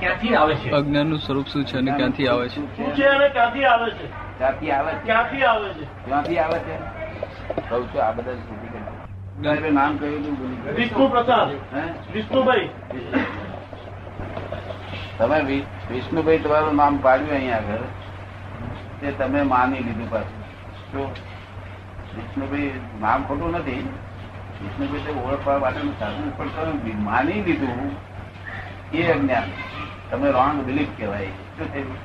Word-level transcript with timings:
ક્યાંથી 0.00 0.34
આવે 0.34 0.54
છે? 0.54 0.70
અજ્ઞાનનું 0.70 1.18
સ્વરૂપ 1.18 1.46
શું 1.46 1.64
છે 1.64 1.78
અને 1.78 1.90
ક્યાંથી 1.90 2.28
આવે 2.28 2.48
છે? 2.48 2.54
શું 2.54 2.94
છે 2.94 3.04
અને 3.04 3.28
ક્યાંથી 3.28 3.64
આવે 3.64 3.90
છે? 3.90 4.06
ક્યાંથી 4.38 4.70
આવે 4.70 4.92
ક્યાંથી 5.04 5.42
આવે 5.42 5.68
છે? 5.68 5.84
ક્યાંથી 6.04 6.38
આવે 6.38 6.58
છે? 6.58 6.76
કહું 7.68 7.94
છું 7.94 8.04
આ 8.04 8.12
બધા 8.12 8.32
સુધી 8.32 8.68
કરી 8.68 9.44
સાહેબે 9.44 9.70
નામ 9.70 9.96
કહ્યું. 9.96 10.74
વિષ્ણુ 10.76 11.08
પ્રસાદ. 11.08 11.48
વિષ્ણુભાઈ. 12.14 12.68
તમે 15.18 15.40
વિષ્ણુભાઈ 15.90 16.38
તમારું 16.38 16.76
નામ 16.76 16.96
પાડ્યું 16.96 17.30
અહીંયા 17.30 17.56
આગળ. 17.56 17.78
તે 19.00 19.10
તમે 19.10 19.42
માની 19.42 19.78
લીધું 19.78 20.10
પાછું. 20.10 20.40
શું 20.92 21.08
વિષ્ણુભાઈ 22.16 22.72
નામ 23.00 23.24
ખોટું 23.24 23.52
નથી 23.52 23.88
વિષ્ણુભાઈ 24.62 25.00
તો 25.00 25.12
ઓળખવા 25.28 25.58
માટેનું 25.58 25.98
સાધન 25.98 26.30
પણ 26.36 26.48
તમે 26.48 26.94
માની 26.94 27.32
લીધું. 27.32 28.09
એ 28.94 29.12
અજ્ઞાન. 29.12 29.42
તમને 30.10 30.30
રોંગ 30.30 30.62
બિલીફ 30.62 30.88
કહેવાય. 30.96 31.26
શું 31.26 31.72
થયું? 31.72 31.96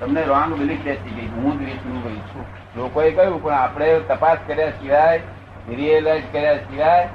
તમને 0.00 0.22
રોંગ 0.24 0.54
બિલીફ 0.54 0.80
બેસી 0.80 1.10
ગઈ. 1.10 1.26
હું 1.26 1.58
જ 1.58 1.62
વિષ્ણુભાઈ 1.62 2.14
છું. 2.14 2.44
લોકોએ 2.76 3.10
કહ્યું, 3.10 3.42
પણ 3.42 3.52
આપણે 3.52 4.00
તપાસ 4.00 4.38
કર્યા 4.46 4.70
સિવાય 4.70 5.20
રિયલાઇઝ 5.68 6.22
કર્યા 6.32 6.56
સિવાય 6.56 7.08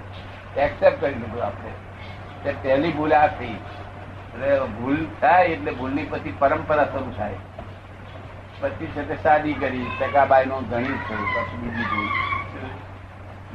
એક્સેપ્ટ 0.57 1.01
કરી 1.01 1.13
લીધું 1.13 1.43
આપણે. 1.43 2.53
પહેલી 2.63 2.91
ભૂલ 2.91 3.13
આ 3.13 3.27
થઈ. 3.27 3.47
એટલે 3.47 4.59
ભૂલ 4.59 5.05
થાય 5.21 5.45
એટલે 5.45 5.71
ભૂલની 5.71 6.03
પછી 6.03 6.33
પરંપરા 6.39 6.85
શરૂ 6.85 7.13
થાય. 7.17 7.33
પછી 8.59 8.85
છે 8.85 9.07
તે 9.07 9.15
શાદી 9.23 9.53
કરી 9.53 9.85
ટકાબાઈ 9.99 10.45
નો 10.45 10.61
ધણી 10.61 10.83
થયું 10.83 11.27
પછી 11.35 11.57
બીજી 11.57 12.09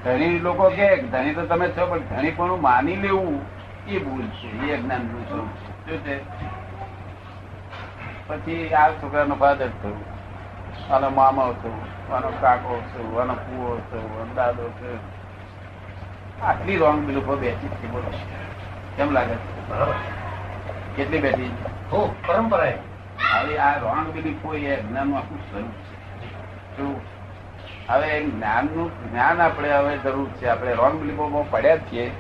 ધણી 0.05 0.39
લોકો 0.39 0.71
કે, 0.71 0.97
ધણી 0.97 1.35
તો 1.35 1.47
તમે 1.47 1.69
છો, 1.69 1.87
પણ 1.87 1.99
ધણી 1.99 2.31
પણ 2.31 2.61
માની 2.61 2.97
લેવું. 2.97 3.56
એ 3.89 3.99
ભૂલ 3.99 4.27
છે 4.27 4.47
એ 4.47 4.77
અજ્ઞાનનું 4.77 5.29
સ્વરૂપ 5.29 5.47
છે. 5.47 5.87
શું 5.87 5.99
છે? 5.99 6.21
પછી 8.27 8.75
આ 8.75 8.91
છોકરાનો 8.91 9.35
ફાધર 9.35 9.69
થયું. 9.69 10.05
આનો 10.93 11.11
મામા 11.11 11.55
થયું 11.63 12.15
આનો 12.15 12.33
કાકો 12.41 12.83
થયું 12.95 13.21
આનો 13.21 13.35
કુવો 13.35 13.81
થયું 13.91 14.23
આનો 14.23 14.35
દાદો 14.35 14.71
થયું. 14.81 14.99
આટલી 16.47 16.77
રોંગ 16.77 17.07
બિલુફો 17.07 17.37
બેસી 17.37 17.69
છે 17.69 17.87
બોલો. 17.87 18.11
કેમ 18.97 19.11
લાગે 19.11 19.35
છે? 19.35 19.69
કેટલી 20.97 21.19
બેઠી 21.19 21.53
હો 21.93 22.15
પરંપરા 22.27 22.73
હવે 23.33 23.59
આ 23.59 23.79
રોંગ 23.79 24.15
બિલીફો 24.15 24.55
એ 24.55 24.77
અજ્ઞાનનું 24.77 25.19
આખું 25.19 25.39
સ્વરૂપ 25.39 25.69
છે. 25.69 25.97
શું? 26.77 27.01
હવે 27.89 28.25
જ્ઞાનનું 28.25 29.11
જ્ઞાન 29.11 29.41
આપણે 29.41 29.71
હવે 29.71 29.99
જરૂર 29.99 30.29
છે. 30.29 30.47
આપણે 30.47 30.75
રોંગ 30.75 31.01
બિલીફોમાં 31.01 31.51
પડ્યા 31.51 31.77
જ 31.77 31.81
છીએ. 31.81 32.11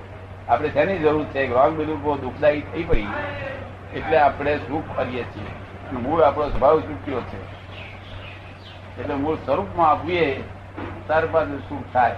આપણે 0.48 0.69
શેની 0.70 0.98
જરૂર 0.98 1.25
છે? 1.25 1.42
રોંગ 1.50 1.72
બિલીફો 1.78 2.16
દુઃખદાયી 2.16 2.66
થઈ 2.72 2.84
પડી, 2.84 3.08
એટલે 3.94 4.16
આપણે 4.19 4.52
સુખ 4.66 4.89
કરીએ 4.97 5.25
છીએ. 5.33 5.52
મૂળ 6.05 6.22
આપણો 6.22 6.47
સ્વભાવ 6.48 6.80
ચૂક્યો 6.80 7.22
છે? 7.30 7.41
એટલે 9.00 9.14
મૂળ 9.14 9.36
સ્વરૂપમાં 9.47 9.91
આપીએ 9.91 10.27
ત્યાર 11.06 11.27
બાદ 11.27 11.50
સુખ 11.69 11.86
થાય. 11.92 12.17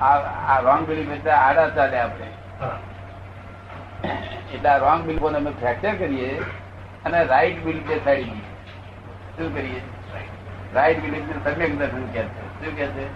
આ 0.00 0.60
રોંગ 0.60 0.82
બિલીફ 0.88 1.12
એટલે 1.16 1.32
આડા 1.32 1.68
ચાલે 1.76 1.98
આપણે. 1.98 2.28
એટલે 4.54 4.68
આ 4.68 4.78
રોંગ 4.78 5.00
બિલીફોને 5.06 5.36
અમે 5.36 5.50
ફ્રેક્ચર 5.60 5.94
કરીએ 5.94 6.30
અને 7.04 7.18
રાઈટ 7.24 7.64
બિલ 7.64 7.80
બેસાડી 7.88 8.24
દઈએ 8.24 8.44
શું 9.36 9.54
કરીએ? 9.54 9.80
રાઈટ 10.74 10.98
બિલ 11.02 11.14
સમ્યક 11.44 11.72
દર્શન 11.78 12.06
કહે 12.12 12.22
છે. 12.22 12.44
શું 12.60 12.72
કે 12.76 12.86
છે? 12.86 13.06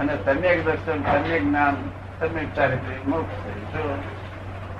અને 0.00 0.14
સમ્યક 0.24 0.58
દર્શન, 0.64 0.98
સમ્યક 1.02 1.42
જ્ઞાન 1.42 1.76
મોક્ષ 2.20 3.36
છે 3.44 3.52
શું 3.72 3.98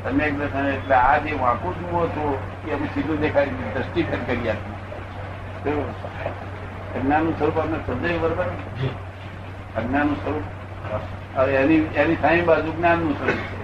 સમ્યક 0.05 0.39
દર્શન 0.39 0.67
એટલે 0.67 0.95
આ 0.95 1.19
જે 1.19 1.33
વાંકું 1.35 1.75
જુઓ 1.75 2.07
છો 2.07 2.39
એ 2.69 2.73
અમે 2.73 2.87
સીધું 2.95 3.21
દેખાડી 3.21 3.51
દીધું, 3.51 3.75
દ્રષ્ટિગત 3.75 4.27
કરી 4.27 4.49
આપ્યું 4.49 5.95
અજ્ઞાનનું 6.97 7.39
સ્વરૂપ 7.39 7.59
આપણે 7.59 7.79
સમજાય 7.87 8.19
બરોબર 8.19 8.49
અજ્ઞાનનું 9.77 10.17
સ્વરૂપ? 10.17 10.43
હવે 11.37 11.53
એની 11.55 11.89
એની 11.97 12.17
સામે 12.17 12.43
બાજુ 12.43 12.73
જ્ઞાનનું 12.77 13.15
સ્વરૂપ 13.19 13.41
છે. 13.51 13.61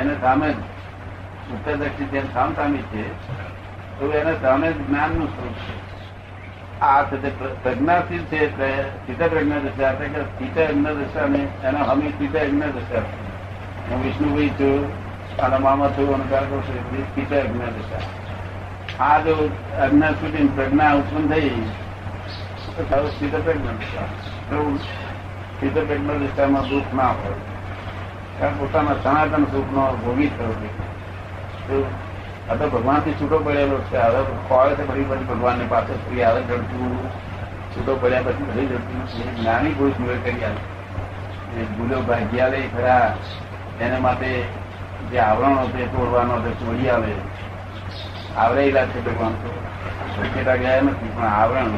એને 0.00 0.14
સામે 0.20 0.52
જ 0.52 0.56
ઉત્તર 1.52 1.76
દક્ષિણ 1.76 2.06
જેમ 2.06 2.26
સામ 2.32 2.54
સામી 2.54 2.82
છે 2.82 3.02
તો 3.98 4.12
એને 4.12 4.32
સામે 4.42 4.72
જ 4.72 4.88
જ્ઞાનનું 4.88 5.28
સ્વરૂપ 5.28 5.54
છે. 5.54 5.87
આ 6.82 7.02
પ્રજ્ઞાશીલ 7.62 8.24
છે 8.24 8.50
સ્થિત 8.50 9.18
પ્રજ્ઞા 9.18 9.58
દશા 9.58 9.92
કે 9.92 10.22
સ્થિત 10.22 10.58
અજ્ઞ 10.58 10.86
દશા 10.86 11.26
ને 11.26 11.48
એના 11.64 11.84
હમી 11.84 12.08
સીધા 12.08 12.38
એમના 12.38 12.66
દશા. 12.66 13.02
હું 13.90 14.04
વિષ્ણુભાઈ 14.04 14.48
છું, 14.48 14.92
આના 15.42 15.58
મામા 15.58 15.88
છું, 15.88 16.14
અને 16.14 16.24
કાકો 16.30 16.62
છું, 16.62 16.76
એટલે 16.76 17.02
સ્થિત 17.02 17.32
અજ્ઞ 17.32 17.60
દશા. 17.78 18.04
આ 19.04 19.18
જો 19.18 19.50
અજ્ઞા 19.82 20.10
સુધી 20.10 20.46
પ્રજ્ઞા 20.46 20.92
ઉત્પન્ન 20.92 21.28
થઈ, 21.28 21.50
તો 22.76 22.82
તારું 22.82 23.10
સ્થિત 23.10 23.34
પ્રજ્ઞ 23.44 23.68
દશા. 23.80 24.08
એવું 24.52 24.78
પ્રજ્ઞા 25.88 26.14
દશામાં 26.14 26.68
દુઃખ 26.68 26.94
ના 26.94 27.06
હોય. 27.06 27.38
કારણ 28.40 28.58
પોતાના 28.58 28.94
સનાતન 29.02 29.44
સુખ 29.44 29.70
નો 29.72 29.96
ભોગી 30.04 30.30
થયો 30.38 31.84
આ 32.50 32.54
તો 32.54 32.68
ભગવાનથી 32.68 33.12
છૂટો 33.12 33.38
પડેલો 33.38 33.78
છે. 33.78 33.96
હવે 33.96 34.22
ખોળે 34.48 34.74
છે 34.74 34.86
બધી 34.86 35.04
બધી 35.04 35.24
ભગવાન 35.24 35.58
ને 35.58 35.64
પાસે 35.68 35.92
ફરી 35.92 36.22
આવે 36.22 36.42
જડતું 36.42 37.10
છૂટો 37.72 37.96
પડ્યા 37.96 38.22
પછી 38.22 38.42
બધી 38.42 38.66
જડતું 38.66 39.44
નાની 39.44 39.70
ભૂલ 39.70 39.90
ભૂલે 39.90 40.16
કરી 40.16 40.44
આવે 40.44 41.60
એ 41.60 41.64
ભૂલો 41.64 42.00
ભાગ્યાલય 42.00 42.60
ખરા. 42.76 43.16
એના 43.80 43.98
માટે 43.98 44.42
જે 45.10 45.18
આવરણો 45.18 45.68
છે, 45.68 45.86
તોડવાનો 45.86 46.40
છે, 46.40 46.60
તોડી 46.60 46.88
આવે 46.88 47.12
આવરેલા 48.36 48.84
છે 48.84 49.04
ભગવાન 49.04 49.32
તો. 49.32 49.50
સત્યતા 50.16 50.56
ગયા 50.56 50.80
નથી, 50.80 51.10
પણ 51.16 51.24
આવરણ 51.24 51.70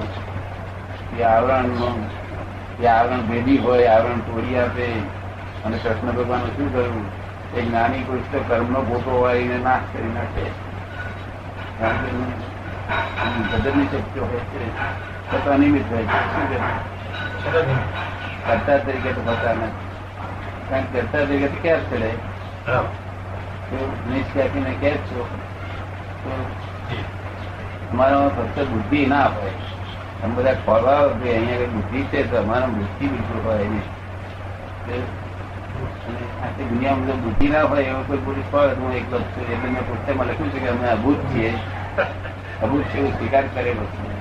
એ 1.18 1.22
આવરણ 1.22 1.64
એ 2.82 2.86
આવરણ 2.86 3.20
ભેદી 3.20 3.58
હોય, 3.58 3.86
આવરણ 3.86 4.18
તોડી 4.18 4.58
આપે. 4.58 4.86
અને 5.64 5.76
કૃષ્ણ 5.76 6.12
ભગવાન 6.12 6.40
શું 6.40 6.72
કર્યું 6.72 7.19
એક 7.56 7.72
નાની 7.72 7.98
પુરુષ 7.98 8.22
તો 8.32 8.44
કર્મનો 8.48 8.80
પોતો 8.80 9.22
વાળીને 9.22 9.58
નાશ 9.58 9.80
કરી 9.92 10.08
નાખે. 10.08 10.42
કારણ 11.78 11.96
કે 13.42 13.96
શક્તિઓ 13.96 14.24
હોય 14.24 14.38
છે. 14.38 14.78
છતાં 15.32 15.54
અનિમિત 15.54 15.92
હોય 15.92 16.02
છે? 16.02 16.58
છતાં 18.48 18.86
તરીકે 18.86 19.12
તો 19.12 19.20
થતા 19.20 19.52
નથી. 19.52 19.90
કારણ 20.70 20.84
કે 20.84 21.00
કરતા 21.00 21.18
તરીકે 21.18 21.48
તો 21.48 21.62
કેસ 21.62 21.80
ચડે 21.90 22.10
બરાબર. 22.66 22.88
તો 23.70 23.96
નિષ્કાપીને 24.12 24.70
કે 24.70 24.96
છો. 24.96 25.28
તમારામાં 27.92 28.28
ફક્ત 28.28 28.66
બુદ્ધિ 28.66 29.06
ના 29.06 29.26
હોય. 29.26 29.50
તમે 30.22 30.34
બધા 30.34 30.52
ખોલવા 30.52 30.96
અહીંયા 30.98 31.58
બુદ્ધિ 31.58 32.02
છે 32.02 32.30
તો 32.30 32.36
અમારા 32.36 32.66
બુદ્ધિ 32.66 33.06
બિલકુલ 33.06 33.50
હોય 33.50 33.58
નહીં. 33.58 35.19
આખી 36.42 36.64
દુનિયામાં 36.64 37.06
જો 37.06 37.12
બુદ્ધિ 37.12 37.48
ના 37.48 37.62
હોય 37.62 37.82
એવો 37.82 38.02
કોઈ 38.06 38.16
પુરુષ 38.16 38.54
હોય 38.54 38.68
હું 38.68 38.94
એકલો 38.94 39.18
જ 39.18 39.22
છું. 39.22 39.52
એટલે 39.52 39.70
મેં 39.70 39.86
પુસ્તકમાં 39.88 40.26
લખ્યું 40.26 40.50
છે 40.50 40.58
કે 40.58 40.68
અમે 40.68 40.88
અભૂત 40.88 41.18
છીએ. 41.34 41.54
અભૂત 42.62 42.82
છે 42.82 42.98
એવું 42.98 43.12
સ્વીકાર 43.12 43.42
કરેલો 43.54 43.84
છે 43.84 44.20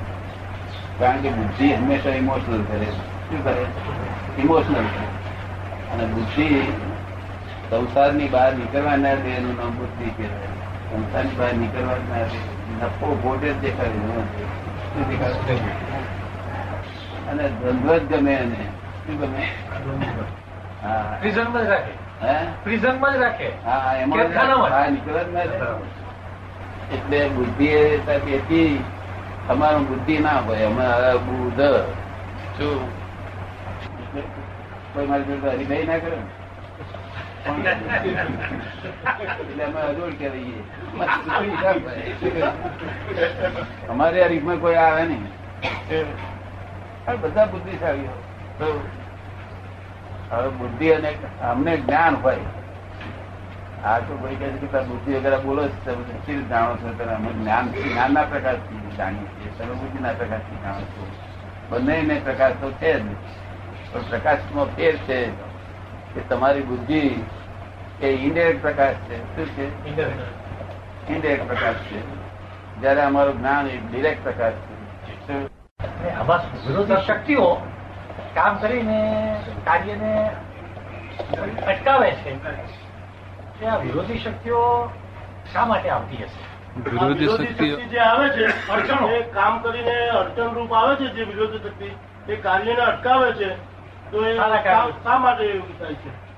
કારણ 0.99 1.21
કે 1.21 1.29
બુદ્ધિ 1.29 1.73
હંમેશા 1.73 2.09
ઇમોશનલ 2.09 2.63
કરે. 2.63 2.85
શું 2.85 3.43
કરે? 3.43 3.65
ઇમોશનલ 4.41 4.83
છે. 4.83 5.05
અને 5.93 6.05
બુદ્ધિ 6.05 6.63
સંસારની 7.69 8.27
બહાર 8.27 8.53
નીકળવા 8.53 8.95
ના 8.95 9.15
દે 9.15 9.29
એનું 9.29 9.57
નામ 9.57 9.69
બુદ્ધિ 9.69 10.09
કહેવાય. 10.09 10.47
સંસારની 10.91 11.35
બહાર 11.37 11.53
નીકળવા 11.53 12.17
ના 12.17 12.23
દે 12.23 12.59
નફો 12.85 13.15
ભોટે 13.23 13.53
જ 13.53 13.61
દેખાડે 13.61 13.89
શું 13.89 15.09
દેખાડે 15.09 15.53
અને 17.29 17.43
ધંધો 17.43 17.99
જ 17.99 18.03
ગમે 18.03 18.33
એને. 18.33 18.63
શું 19.05 19.19
ગમે? 19.19 19.45
પ્રિઝનમાં 21.21 21.63
જ 21.63 21.69
રાખે. 21.69 21.91
હે? 22.21 22.47
પ્રિઝનમાં 22.63 23.13
જ 23.13 23.17
રાખે. 23.17 23.49
હા 23.65 23.95
એમાં 23.95 24.19
કેદખાનામાં 24.19 24.95
જ. 24.95 24.99
જ 24.99 25.33
ના. 25.33 25.41
એટલે 26.93 27.29
બુદ્ધિ 27.29 27.67
એ 27.67 27.97
તમારું 29.47 29.87
બુદ્ધિ 29.87 30.17
ના 30.19 30.39
હોય. 30.39 30.65
અમારા 30.65 31.17
બુધ 31.17 31.61
શું? 32.57 32.79
કોઈ 34.93 35.05
મારી 35.05 35.23
જોડે 35.23 35.49
હરિભાઈ 35.49 35.83
ના 35.83 35.97
કરે 35.97 36.17
અમારે 43.89 44.23
આ 44.23 44.27
રીતમાં 44.27 44.57
કોઈ 44.57 44.75
આવે 44.75 45.03
નહીં. 45.03 45.27
આ 47.07 47.15
બધા 47.15 47.45
બુદ્ધિશાળી 47.45 48.09
તો 48.59 48.81
હવે 50.29 50.49
બુદ્ધિ 50.49 50.89
અને 50.89 51.13
અમને 51.41 51.77
જ્ઞાન 51.77 52.15
હોય. 52.15 52.37
આ 53.85 53.99
તો 53.99 54.17
કોઈ 54.21 54.35
કહે 54.35 54.49
છે 54.49 54.67
કે 54.67 54.81
બુદ્ધિ 54.81 55.13
વગેરે 55.13 55.37
બોલો 55.37 55.67
છો 55.67 55.71
તમે. 55.85 56.41
જાણો 56.41 56.75
છો? 56.75 56.93
તમે 56.97 57.13
અમે 57.13 57.33
જ્ઞાન 57.33 57.71
જ્ઞાનના 57.71 58.21
પ્રકાશથી 58.21 58.95
જાણીએ 58.97 59.19
છીએ. 59.19 59.51
તમે 59.57 59.73
બુદ્ધિના 59.73 60.13
પ્રકાશથી 60.13 60.55
જાણો 60.63 60.79
છો. 60.79 61.11
બંને 61.69 62.21
પ્રકાશ 62.23 62.51
તો 62.51 62.71
છે 62.71 62.99
જ. 62.99 63.05
પણ 63.93 64.01
પ્રકાશમાં 64.09 64.65
ફેર 64.65 64.95
છે 64.95 65.25
કે 66.13 66.19
તમારી 66.29 66.61
બુદ્ધિ 66.61 67.23
એ 68.01 68.07
ઇન્ડિરેક્ટ 68.07 68.61
પ્રકાશ 68.61 68.95
છે. 68.95 69.35
શું 69.35 69.45
છે? 69.45 69.87
ઇન્ડિરેક્ટ. 69.87 71.47
પ્રકાશ 71.47 71.75
છે. 71.75 72.19
જયારે 72.81 73.01
અમારું 73.01 73.37
જ્ઞાન 73.37 73.67
એ 73.67 73.77
ડિરેક્ટ 73.77 74.23
પ્રકાશ 74.23 74.53
છે. 74.53 76.13
આમાં 76.13 77.05
શક્તિઓ 77.05 77.57
કામ 78.35 78.57
કરીને 78.57 79.35
કાર્યને 79.65 80.31
અટકાવે 81.67 82.11
છે. 82.11 82.43
તે 83.59 83.65
આ 83.65 83.77
વિરોધી 83.77 84.19
શક્તિઓ 84.19 84.91
શા 85.53 85.65
માટે 85.65 85.89
આવતી 85.89 86.23
હશે? 86.23 86.89
વિરોધી 86.89 87.27
શક્તિ 87.47 87.85
જે 87.85 87.97
આવે 87.97 88.29
છે 88.29 88.71
અડચણ. 88.71 89.05
એ 89.05 89.21
કામ 89.21 89.59
કરીને 89.59 90.09
અડચણ 90.09 90.53
રૂપ 90.53 90.73
આવે 90.73 90.95
છે 90.95 91.13
જે 91.13 91.23
વિરોધી 91.23 91.57
શક્તિ 91.57 91.95
એ 92.31 92.35
કાર્યને 92.35 92.81
અટકાવે 92.81 93.31
છે 93.31 93.55
તો 94.11 94.25
એ 94.25 94.37
શા- 94.37 95.17
માટે 95.17 95.43
એવું 95.43 95.79
થાય 95.79 95.93
છે? 95.93 96.29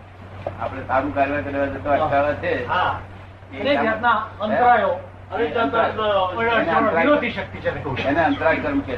આપણે 0.60 0.84
સારું 0.88 1.16
કાર્ય 1.16 1.42
કરવા 1.42 1.66
જતો 1.66 1.90
અટકાવે 1.90 2.34
છે. 2.34 2.68
હા. 2.68 3.00
એ 3.54 3.76
જાતના 3.86 4.28
અંતરાયો. 4.42 4.90
અંતરાય. 5.62 5.92
એને 8.08 8.22
કર્મ 8.56 8.80
કે 8.80 8.96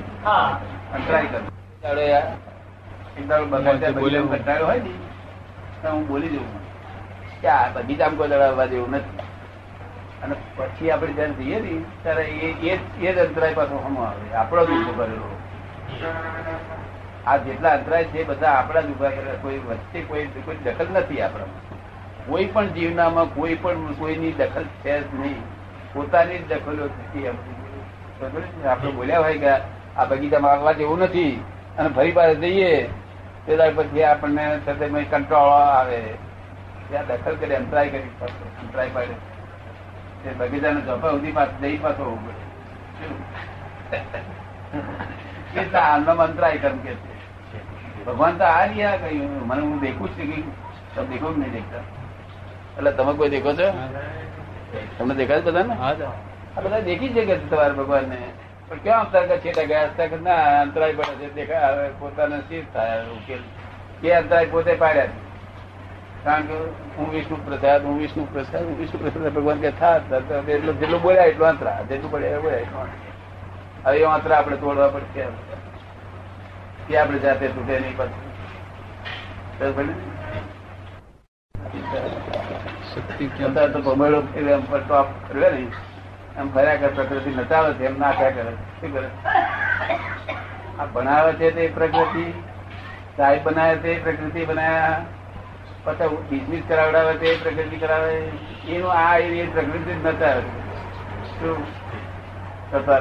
અંતરાય 0.93 1.25
કર્મ 1.25 2.52
દાડો 3.21 3.43
યાર, 3.43 3.43
એક 3.43 3.49
દાડો 3.49 3.63
બગાડ્યા 3.63 3.91
બોલે 3.91 4.03
બગીચામાં 4.03 4.37
કંટાળ્યો 4.37 4.65
હોય 4.65 4.79
ને 4.79 4.89
તો 5.81 5.91
હું 5.91 6.07
બોલી 6.07 6.29
દઉં 6.29 6.63
કે 7.41 7.47
આ 7.47 7.71
બગીચામાં 7.71 8.17
કોઈ 8.17 8.27
જેવું 8.65 8.91
નથી. 8.91 9.17
અને 10.23 10.35
પછી 10.55 10.91
આપણે 10.91 11.13
જયારે 11.13 11.31
જઈએ 11.31 11.59
ને 11.59 11.81
ત્યારે 12.03 12.23
એ 12.23 12.71
એ 12.71 12.77
જ- 12.77 13.05
અંતરાય 13.17 13.53
પાછો 13.53 13.83
હમો 13.85 14.01
આવે. 14.01 14.35
આપણો 14.35 14.65
જ 14.65 14.69
ઊભો 14.69 14.91
કરેલો. 14.91 15.39
આ 17.27 17.37
જેટલા 17.37 17.69
અંતરાય 17.69 18.03
છે 18.03 18.23
બધા 18.23 18.51
આપણા 18.51 18.81
જ 18.81 18.85
ઊભા 18.85 19.09
કરેલા. 19.09 19.33
કોઈ 19.41 19.57
વચ્ચે 19.57 20.01
કોઈ 20.01 20.25
કોઈ 20.25 20.55
દખલ 20.55 20.87
નથી 20.93 21.21
આપણામાં. 21.21 21.73
કોઈ 22.25 22.45
પણ 22.45 22.67
જીવનામાં 22.67 23.35
કોઈ 23.35 23.55
પણ 23.55 23.93
કોઈની 23.93 24.31
દખલ 24.31 24.63
છે 24.63 25.01
જ 25.01 25.19
નહીં. 25.19 25.35
પોતાની 25.93 26.37
જ 26.37 26.47
દખલો 26.47 26.85
નથી. 26.85 27.27
આપણે 28.65 28.91
બોલ્યા 28.91 29.19
હોય 29.19 29.37
કે 29.37 29.49
આ 29.97 30.05
બગીચામાં 30.05 30.51
આવવા 30.51 30.71
જેવું 30.71 30.99
નથી. 30.99 31.45
અને 31.77 31.89
ફરી 31.89 32.11
પાસે 32.11 32.35
જઈએ. 32.35 32.89
દાડ 33.47 33.73
પછી 33.75 34.03
આપણને 34.03 34.59
સાથે 34.65 34.87
કંટાળો 35.03 35.51
આવે. 35.51 36.01
ત્યાં 36.89 37.07
દખલ 37.07 37.35
કરી 37.35 37.55
અંતરાય 37.55 37.89
કરી 37.89 38.09
પડશે. 38.19 38.45
અંતરાય 38.61 38.89
પડે. 38.93 39.15
તે 40.23 40.29
બગીચાને 40.29 40.81
ચોપા 40.81 41.09
સુધી 41.09 41.31
પાછું 41.31 41.59
જઈ 41.59 41.77
પાછો 41.77 42.03
હોવું 42.03 42.33
આનો 45.81 46.11
અંતરાય 46.11 46.57
કર્મ 46.57 46.77
કે 46.77 46.93
છે. 46.93 47.13
ભગવાન 48.05 48.37
તો 48.37 48.43
આ 48.43 48.65
રહ્યા 48.65 48.97
કહ્યું 48.97 49.47
મને 49.47 49.61
હું 49.61 49.79
દેખું 49.79 50.09
છું 50.09 50.27
કે 50.31 50.41
તમે 50.95 51.07
દેખો 51.07 51.29
નહીં 51.37 51.51
દેખતા? 51.51 51.83
એટલે 52.77 52.91
તમે 52.91 53.13
કોઈ 53.13 53.29
દેખો 53.29 53.51
છો? 53.53 53.67
તમને 54.97 55.15
દેખાય 55.15 55.41
બધા 55.41 55.63
ને 55.63 55.73
હા 55.73 55.93
આ 56.57 56.61
બધા 56.61 56.79
દેખી 56.79 57.07
કે 57.07 57.35
તમારા 57.35 57.73
ભગવાન 57.73 58.03
ને 58.03 58.17
પણ 58.73 58.79
ક્યાં 58.79 58.99
અંતર 59.01 59.25
કે 59.27 59.37
છેટા 59.37 59.63
ગયા? 59.63 59.89
ના 60.21 60.61
અંતરાય 60.61 60.93
પડે 60.93 61.15
છે 61.15 61.33
દેખાય 61.33 61.73
હવે 61.73 61.89
પોતાને 61.99 62.39
શી 62.39 62.65
થાય 62.73 63.05
ઉકેલ. 63.05 63.39
કે 64.01 64.13
અંતરાય 64.13 64.45
પોતે 64.45 64.73
પાડ્યા 64.73 65.05
કારણ 66.23 66.41
કે 66.41 66.53
હું 66.97 67.11
વિષ્ણુ 67.11 67.37
પ્રસાદ 67.45 67.83
હું 67.83 67.99
વિષ્ણુ 67.99 68.27
પ્રસાદ 68.33 68.63
હું 68.63 68.77
વિષ્ણુ 68.79 69.01
પ્રસાદ 69.01 69.33
ભગવાન 69.33 69.59
કે 69.59 69.71
થા 69.71 69.97
એટલું 69.97 70.79
જેટલું 70.79 71.01
બોલ્યા 71.01 71.23
એટલું 71.23 71.47
અંતરા. 71.47 71.81
જેટલું 71.81 72.11
બોલ્યા 72.11 72.29
એટલું 72.29 72.81
અંતરા. 72.81 73.89
હવે 73.89 73.99
એ 73.99 74.03
અંતરા 74.03 74.37
આપણે 74.37 74.57
તોડવા 74.57 74.87
પડશે 74.87 75.25
કે 76.87 76.97
આપણે 76.97 77.19
જાતે 77.19 77.47
તૂટે 77.47 77.79
નહીં 77.79 77.97
પાછું. 77.97 78.23
શક્તિ 82.95 83.27
કેમ? 83.27 83.53
તો 83.53 83.95
ફેરવે 84.33 84.51
એમ 84.51 84.65
પર 84.65 84.79
ટોપ 84.79 85.05
ફેરવે 85.05 85.49
ને? 85.49 85.67
એમ 86.37 86.53
ફર્યા 86.53 86.75
કરે, 86.75 86.87
પ્રકૃતિ 86.87 87.29
નચાવે 87.29 87.73
છે, 87.73 87.85
એમ 87.85 87.99
નાખ્યા 87.99 88.29
કરે. 88.29 88.51
શું 88.51 88.93
કરે? 88.93 89.09
આ 90.79 90.85
બનાવે 90.85 91.33
છે 91.33 91.51
તે 91.51 91.67
પ્રકૃતિ, 91.67 92.33
સાહેબ 93.17 93.43
બનાવે 93.43 93.75
તે 93.75 93.99
પ્રકૃતિ 94.03 94.45
બનાવ્યા 94.45 95.05
પછી 95.83 96.17
બિઝનેસ 96.29 96.63
કરાવડાવે 96.67 97.13
તે 97.13 97.37
પ્રકૃતિ 97.43 97.77
કરાવે. 97.77 98.13
એનું 98.67 98.93
આ 98.93 99.17
એ 99.17 99.45
પ્રકૃતિ 99.45 99.93
જ 99.93 100.05
નચાવે 100.05 100.41
છે. 100.41 100.63
શું? 101.39 101.65
કરતા 102.71 102.97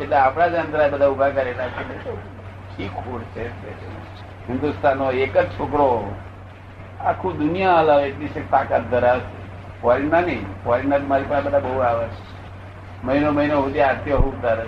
એટલે 0.00 0.16
આપણા 0.16 0.46
જ 0.48 0.54
અંતરાય 0.54 0.90
બધા 0.90 1.06
ઊભા 1.06 1.28
કરેલા 1.28 1.68
છે. 1.68 2.88
ખોટ 2.88 3.22
છે? 3.22 3.48
હિન્દુસ્તાનનો 4.48 5.10
એક 5.10 5.38
જ 5.38 5.46
છોકરો. 5.46 6.14
આખું 7.00 7.38
દુનિયા 7.38 7.80
હલાવે, 7.80 8.08
એટલી 8.08 8.28
તાકાત 8.50 8.82
ધરાવે 8.82 9.20
છે. 9.20 9.35
ફોરેનના 9.86 10.20
નહીં. 10.26 10.42
ફોરેનના 10.64 10.98
મારી 11.08 11.26
પાસે 11.30 11.44
બધા 11.46 11.58
બહુ 11.64 11.78
આવે 11.88 12.06
છે. 12.14 12.22
મહિનો 13.04 13.30
મહિનો 13.32 13.56
સુધી 13.62 13.80
આરતીઓ 13.80 14.16
હું 14.18 14.34
તારે 14.42 14.64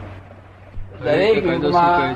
દરેક 1.03 1.47
યુગમાં 1.47 2.12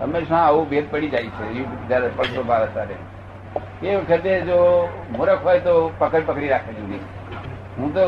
હંમેશા 0.00 0.36
આવું 0.36 0.64
ભેદ 0.70 0.86
પડી 0.90 1.08
જાય 1.08 1.26
છે. 1.36 1.44
યુગ 1.58 1.70
જયારે 1.88 2.08
પડતો 2.16 2.42
ભારત 2.42 2.72
ત્યારે 2.74 2.96
એ 3.82 3.96
વખતે 3.96 4.32
જો 4.40 4.56
મૂરખ 5.16 5.44
હોય 5.44 5.60
તો 5.60 5.72
પકડ 5.98 6.22
પકડી 6.26 6.48
રાખે 6.48 6.72
જુદી 6.72 7.00
હું 7.78 7.88
તો 7.94 8.04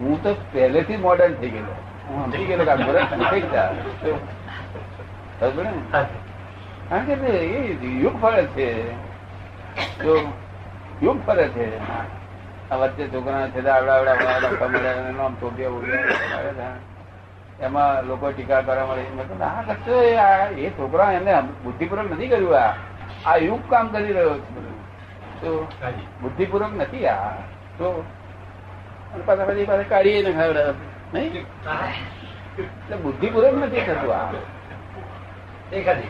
હું 0.00 0.22
તો 0.22 0.30
પહેલેથી 0.52 0.96
મોડર્ન 0.96 1.34
થઈ 1.40 1.50
ગયેલો. 1.54 1.74
હું 2.08 2.24
સમજી 2.24 2.46
ગયેલો 2.50 2.64
કે 2.64 2.74
મૂરખ 2.82 3.12
નથી? 3.18 3.44
કારણ 6.88 7.04
કે 7.06 7.14
યુગ 8.02 8.16
ફરે 8.22 8.44
છે. 8.56 8.68
જો 10.04 10.12
યુગ 11.02 11.18
ફરે 11.26 11.46
છે. 11.56 11.66
વચ્ચે 12.70 13.08
છોકરા 13.08 13.48
છે 13.48 13.60
તે 13.60 13.68
આવડા 13.68 13.94
આવડા 13.94 14.12
આવડા 14.12 14.48
ડોક્ટર 14.48 14.68
મળ્યા 14.68 14.92
અને 14.92 15.12
નામ 15.12 15.36
ટોપિયા 15.40 15.68
બોલ્યા 15.68 16.72
એમાં 17.60 18.04
લોકો 18.04 18.30
ટીકા 18.30 18.60
કરવા 18.60 18.86
મળે 18.86 19.04
મેં 19.16 19.38
ના 19.38 19.62
કશો 19.66 20.02
એ 20.02 20.16
આ- 20.16 20.48
એ 20.48 20.70
છોકરા 20.70 21.12
એમને 21.12 21.40
બુદ્ધિપૂર્વક 21.64 22.12
નથી 22.12 22.28
કર્યું 22.28 22.58
આ. 22.58 22.74
આ 23.26 23.36
યુગ 23.36 23.70
કામ 23.70 23.88
કરી 23.88 24.12
રહ્યો. 24.12 24.34
તો 25.40 25.72
બુદ્ધિપૂર્વક 26.22 26.74
નથી 26.74 27.06
આ. 27.06 27.30
તો 27.78 28.04
પાછા 29.26 29.44
પછી 29.44 29.64
પાછા 29.64 29.82
કાઢીએ 29.82 30.22
ને 30.22 30.32
ખાવડાવે. 30.32 30.72
નહીં? 31.14 31.32
એટલે 31.32 32.96
બુદ્ધિપૂર્વક 32.96 33.54
નથી 33.54 33.80
થતું 33.80 34.14
આ. 34.14 34.32
દેખાતી 35.70 36.08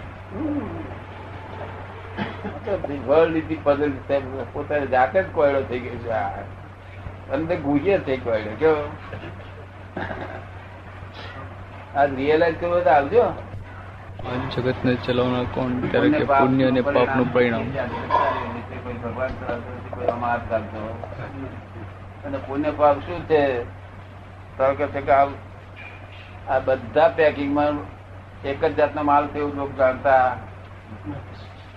વર્લ્ડ 3.07 3.43
પઝલ 3.65 3.93
પોતાની 4.53 4.87
જાતે 4.87 5.23
જ 5.23 5.27
કોયડો 5.33 5.63
થઈ 5.63 5.79
ગયો 5.79 5.95
છે. 5.95 6.11
અંદર 7.33 7.57
ગુજે 7.57 7.99
છે 7.99 8.17
કોયડો. 8.17 8.51
કેવો 8.59 8.83
આ 11.97 12.05
રિયલાઇઝ 12.05 12.55
કરવો 12.61 12.81
તો 12.81 12.91
આવજો. 12.91 13.25
જગત 14.57 14.75
ને 14.85 14.95
ચલાવનાર 14.95 15.45
કોણ? 15.55 15.71
ત્યારે 15.91 16.11
કે 16.11 16.25
પુણ્ય 16.25 16.67
અને 16.67 16.81
પરિણામ 16.81 17.67
આમાં 20.11 20.31
હાથ 20.31 20.41
ચાલતો 20.51 20.81
અને 22.25 22.39
પુણ્ય 22.47 22.71
પાપ 22.71 22.99
શું 22.99 23.21
છે? 23.29 23.65
ધારો 24.59 24.75
કે 24.75 25.13
આ 26.49 26.59
બધા 26.59 27.09
પેકિંગમાં 27.09 27.73
એક 28.45 28.65
જ 28.65 28.75
જાતનો 28.75 29.03
માલ 29.03 29.29
એવું 29.37 29.55
લોકો 29.57 29.73
જાણતા. 29.73 30.37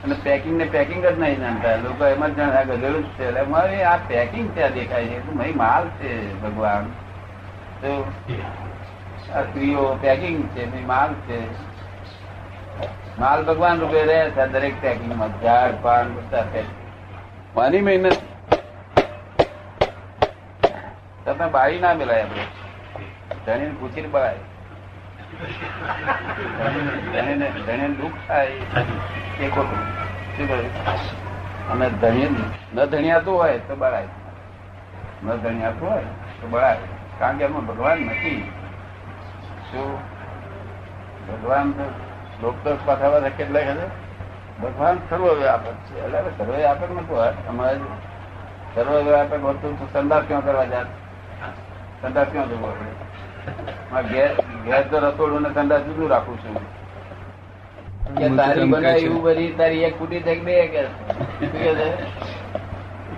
અને 0.03 0.15
પેકિંગ 0.23 0.57
ને 0.57 0.65
પેકિંગ 0.65 1.05
જ 1.05 1.19
નહીં 1.19 1.39
જાણતા. 1.39 1.75
લોકો 1.75 2.05
એમ 2.05 2.27
જ 2.27 2.35
જાણે, 2.35 2.51
આ 2.51 2.63
ગધેડું 2.63 3.03
જ 3.03 3.09
છે. 3.09 3.27
એટલે 3.27 3.41
મારે 3.41 3.83
આ 3.83 3.97
પેકિંગ 3.97 4.55
ત્યાં 4.55 4.71
દેખાય 4.71 5.05
છે. 5.05 5.31
મહી 5.31 5.53
માલ 5.53 5.87
છે, 5.89 6.41
ભગવાન. 6.41 6.83
તો 7.81 8.11
આ 9.33 9.41
સ્ત્રીઓ 9.41 9.97
પેકિંગ 10.01 10.49
છે 10.49 10.85
માલ 10.85 11.13
છે. 11.13 11.39
માલ 13.19 13.45
ભગવાન 13.45 13.79
રૂપે 13.79 14.03
રહે 14.03 14.29
છે, 14.29 14.39
આ 14.39 14.45
દરેક 14.45 14.81
પેકિંગમાં 14.81 15.41
ઝાડ, 15.41 15.71
પાન, 15.81 16.13
બધા 16.13 16.41
પેકિંગ 16.41 17.57
માની 17.57 17.81
મહેનત. 17.81 18.17
તમે 21.25 21.47
બાળી 21.47 21.79
ના 21.79 21.93
મેલાય 21.93 22.21
આપણે. 22.21 22.45
ધણીને 23.45 23.75
પૂછીને 23.79 24.07
બળાય 24.07 24.35
ધણીને 27.13 27.51
ધણીને 27.67 27.89
દુઃખ 27.89 28.11
થાય. 28.27 28.47
એ 28.47 29.49
ખોટું 29.49 29.81
શું 30.37 30.47
કહ્યું? 30.47 30.69
અને 31.71 31.89
ધણી 31.89 32.35
ન 32.73 32.85
ધણિયાતું 32.85 33.37
હોય 33.37 33.59
તો 33.59 33.75
બળાય. 33.75 34.07
ન 35.23 35.35
ધણિયાતું 35.35 35.89
હોય 35.89 36.01
તો 36.41 36.47
બળાય. 36.47 36.77
કારણ 37.19 37.37
કે 37.37 37.43
એમાં 37.43 37.65
ભગવાન 37.65 37.97
નથી. 37.97 38.51
શું? 39.71 39.97
ભગવાન 41.27 41.71
તો 41.71 42.77
પાછા 42.85 43.09
પાછા 43.09 43.29
કેટલા 43.29 43.59
છે? 43.59 43.87
ભગવાન 44.61 44.97
સર્વવ્યાપક 45.09 45.73
છે. 45.73 46.05
એટલે 46.05 46.21
સર્વ 46.37 46.55
વ્યાપક 46.55 46.91
નતું 46.91 47.17
હોય 47.17 47.33
અમારે 47.47 47.77
સર્વવ્યાપક 48.75 49.43
હોતું 49.43 49.79
તો 49.79 50.01
સંદાસ 50.01 50.23
ક્યાં 50.27 50.45
કરવા 50.45 50.65
જાત? 50.65 50.85
સંદાસ 52.01 52.27
ક્યાં 52.31 52.49
જવું 52.49 52.69
આપણે? 52.69 53.76
ઘેર 53.91 54.29
ઘેર 54.65 54.83
તો 54.89 54.99
રસોડું 54.99 55.41
ને 55.41 55.79
જુદું 55.79 56.09
રાખું 56.09 56.37
છું. 56.37 56.55
કે 58.17 58.29
તારી 58.29 58.65
બનાવી 58.65 59.05
એવું 59.05 59.21
બધી 59.21 59.51
તારી 59.51 59.83
એક 59.83 59.99
ફૂટી 59.99 60.19
બે 60.19 60.67
કે? 60.67 60.83
છે? 61.41 61.91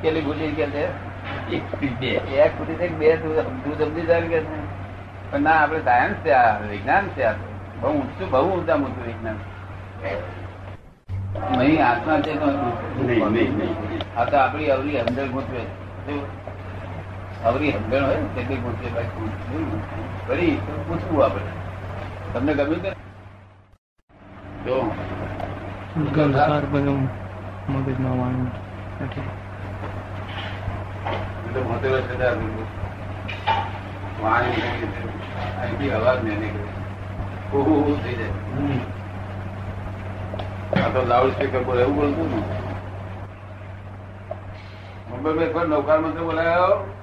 કેટલી 0.01 0.21
ભૂલી 0.21 0.51
કે 0.51 0.65
છે? 0.65 0.83
એક 1.51 1.63
ફૂટી 1.71 1.95
બે 1.99 2.07
એક 2.07 2.57
ફૂટી 2.57 2.75
છે 2.75 2.87
બે? 2.87 3.15
તું 3.15 3.63
તું 3.63 3.77
સમજી 3.79 4.05
જાય 4.05 4.21
કે 4.21 4.39
પણ 5.31 5.41
ના 5.41 5.51
આપડે 5.51 5.79
સાયન્સ 5.81 6.17
છે 6.23 6.31
આ 6.31 6.59
વિજ્ઞાન 6.59 7.07
છે 7.07 7.23
આ. 7.23 7.33
બહુ 7.81 7.89
ઊંચું 7.89 8.29
બહુ 8.29 8.39
ઊંચા 8.39 8.75
ઊંચું 8.75 9.05
વિજ્ઞાન 9.05 9.37
નહીં 11.57 11.85
આત્મા 11.85 12.19
છે 12.21 12.31
આ 14.17 14.25
તો 14.25 14.37
આપડી 14.37 14.69
અવરી 14.69 14.99
અંદર 14.99 15.27
ગૂંચવે 15.27 15.61
અવરી 17.45 17.71
સમજણ 17.71 18.05
હોય 18.05 18.17
ને 18.17 18.27
તેટલી 18.35 18.57
ગૂંચવે 18.57 19.03
ફરી 20.29 20.57
પૂછવું 20.87 21.25
આપણે. 21.25 21.51
તમને 22.33 22.53
ગમ્યું 22.53 22.81
કે 22.81 22.91
જો. 24.65 24.91
ગંધકાર 26.15 26.65
બધું 26.65 26.99
મગજમાં 27.69 28.19
વાળું 28.19 28.49
નથી 29.03 29.21
અવાજ 35.89 36.23
નહીં 36.25 36.39
નીકળે. 36.39 36.67
થઈ 38.03 38.15
જાય. 38.15 38.29
આ 40.83 40.89
તો 40.89 41.05
લાઉડ 41.05 41.31
સ્પીકર 41.31 41.63
બોલે 41.63 41.81
એવું 41.81 41.95
બોલતું 41.95 42.27
ને 42.31 42.41
મુંબઈ 45.09 45.69
નૌકાર 45.69 45.99
મંત્રી 45.99 46.23
બોલાયો. 46.23 46.93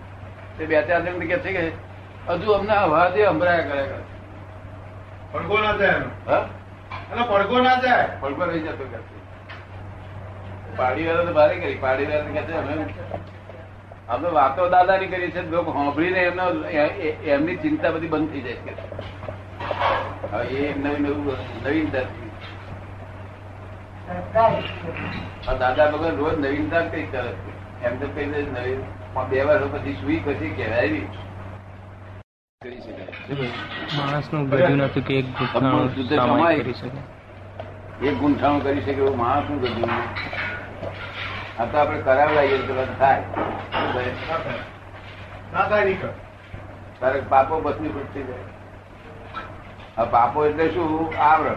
તે 0.58 0.66
બે 0.66 0.82
ચાર 0.82 1.00
જણ 1.02 1.18
કે 1.18 1.38
છે 1.38 1.52
કે 1.52 1.85
હજુ 2.28 2.52
અમને 2.52 2.74
અવાજ 2.74 3.14
સંભળાયા 3.20 3.68
કરે 3.68 3.82
કરે. 3.82 3.98
પડઘો 5.32 5.58
ના 5.58 5.76
જાય 5.76 5.94
એનો. 7.12 7.24
પડઘો 7.24 7.56
ના 7.60 7.76
જાય 7.80 8.06
પડકો 8.20 8.44
રહી 8.44 8.60
જતો 8.60 8.84
કે 8.84 8.98
પાડી 10.76 11.06
વાળા 11.06 11.24
તો 11.24 11.32
ભારે 11.32 11.54
કરી 11.56 11.74
પાડી 11.74 12.06
વાળા 12.06 12.34
કે 12.36 12.42
છે 12.42 12.54
અમે 12.54 12.74
અમે 14.08 14.28
વાતો 14.28 14.68
દાદાની 14.68 15.06
કરીએ 15.06 15.30
છીએ 15.30 15.50
લોકો 15.50 15.70
સાંભળીને 15.72 16.20
એમનો 16.20 16.44
એમની 17.26 17.56
ચિંતા 17.56 17.90
બધી 17.90 18.08
બંધ 18.08 18.30
થઈ 18.30 18.40
જાય 18.40 18.56
છે. 18.56 18.72
હવે 20.32 20.44
એ 20.60 20.74
નવી 20.74 20.98
નવું 20.98 21.36
નવીનતા 21.64 22.06
દાદા 25.58 25.90
ભગવાન 25.90 26.16
રોજ 26.16 26.34
નવીનતા 26.38 26.82
કઈ 26.90 27.06
કરે 27.06 27.30
એમ 27.82 27.94
તો 28.00 28.06
કઈ 28.06 28.26
નવીન 28.26 28.80
બે 29.30 29.44
વર્ષ 29.44 29.72
પછી 29.72 29.96
સુઈ 30.00 30.20
પછી 30.20 30.50
કહેવાય 30.50 31.00
માણસનું 33.30 34.50
ગજું 34.50 34.76
નથી 34.76 35.00
કે 35.00 35.18
એક 35.18 35.24
ગુઠાણું 35.24 36.08
સામાયિક 36.08 36.62
કરી 36.62 36.72
શકે. 36.72 38.06
એક 38.06 38.18
ગુંઠાણું 38.18 38.64
કરી 38.64 38.80
શકે 38.80 38.92
એવું 38.92 39.16
માણસ 39.16 39.46
શું 39.46 39.62
કર્યું 39.62 39.90
આ 41.60 41.64
તો 41.64 41.78
આપણે 41.78 42.00
કરાવડાવીએ 42.00 42.58
તો 42.58 42.74
થાય. 42.98 43.22
થાય? 45.52 45.68
થાય 45.68 45.96
તારે 47.00 47.22
પાપો 47.28 47.60
બસની 47.60 47.88
થઈ 47.88 48.22
જાય. 48.22 48.38
આ 49.98 50.04
પાપો 50.04 50.46
એટલે 50.46 50.68
શું? 50.68 51.20
આવરણ. 51.20 51.56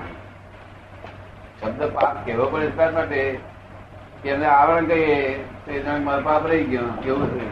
શબ્દ 1.62 1.84
પાપ 1.84 2.26
કહેવો 2.26 2.46
પડે 2.46 2.66
એટલા 2.66 2.92
માટે 2.92 3.40
કે 4.24 4.30
એને 4.30 4.46
આવરણ 4.46 4.86
કહીએ 4.86 5.46
તો 5.66 5.72
એના 5.72 6.20
પાપ 6.20 6.48
રહી 6.48 6.64
ગયો. 6.64 6.84
કેવું 7.04 7.28
છે 7.28 7.44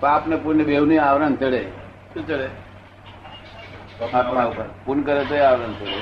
પાપ 0.00 0.26
ને 0.26 0.36
પુણ્ય 0.36 0.64
બેવની 0.64 0.98
આવરણ 0.98 1.34
ચડે. 1.36 1.62
શું 2.14 2.26
ચડે? 2.26 2.48
આત્મા 4.14 4.44
ઉપર. 4.44 4.64
પુન 4.84 5.02
કરે 5.02 5.24
તો 5.24 5.34
આવરણ 5.44 5.72
ચડે. 5.72 6.00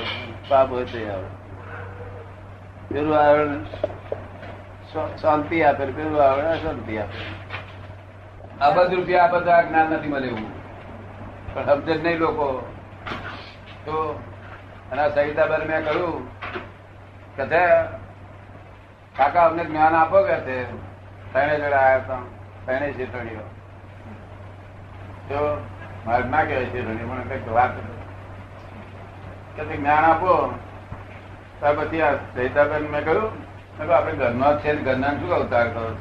પાપ 0.49 0.71
હોય 0.71 0.85
તો 0.85 0.97
આવરણ 1.13 1.33
પેલું 2.89 3.15
આવરણ 3.19 3.63
શાંતિ 5.21 5.63
આપે 5.63 5.85
પેલું 5.85 6.23
આવરણ 6.23 6.51
અશાંતિ 6.51 6.97
આપે. 6.97 7.19
અબધ 8.61 8.93
રૂપિયા 8.93 9.23
આપે 9.23 9.39
તો 9.39 9.51
આ 9.51 9.61
જ્ઞાન 9.61 9.91
નથી 9.91 10.07
મળે 10.07 10.27
એવું. 10.27 10.49
પણ 11.53 11.65
સમજે 11.65 11.93
જ 11.97 12.03
નહીં 12.03 12.17
લોકો. 12.17 12.47
તો 13.85 13.95
અને 14.91 15.01
આ 15.01 15.09
સહિતાબેન 15.09 15.67
મેં 15.67 15.85
કહ્યું 15.85 16.23
કે 17.35 17.43
કાકા 19.15 19.45
અમને 19.45 19.65
જ્ઞાન 19.65 19.95
આપો 19.95 20.23
કે 20.23 20.37
તે? 20.47 20.55
ત્રણે 21.33 21.55
જણા 21.57 21.77
આવ્યા 21.77 21.97
હતા. 21.97 22.23
ત્રણે 22.65 22.93
શેઠણીઓ. 22.93 23.45
તો 25.29 25.63
મારે 26.05 26.29
ના 26.29 26.43
કહેવાય 26.43 26.65
શેઠણી 26.65 27.03
મને 27.03 27.23
કંઈક 27.23 27.51
વાત 27.51 27.69
કે 29.55 29.77
જ્ઞાન 29.77 30.05
આપો. 30.05 30.59
ત્યાર 31.59 31.75
પછી 31.75 32.01
આ 32.01 32.13
સહિતાબેન 32.13 32.91
મેં 32.91 33.05
કહ્યું, 33.05 33.31
મેં 33.79 34.17
ઘરનો 34.17 34.59
છે 34.59 34.75
ઘરના 34.75 35.09
શું 35.09 35.33
અવતાર 35.33 35.67
કરો? 35.67 35.97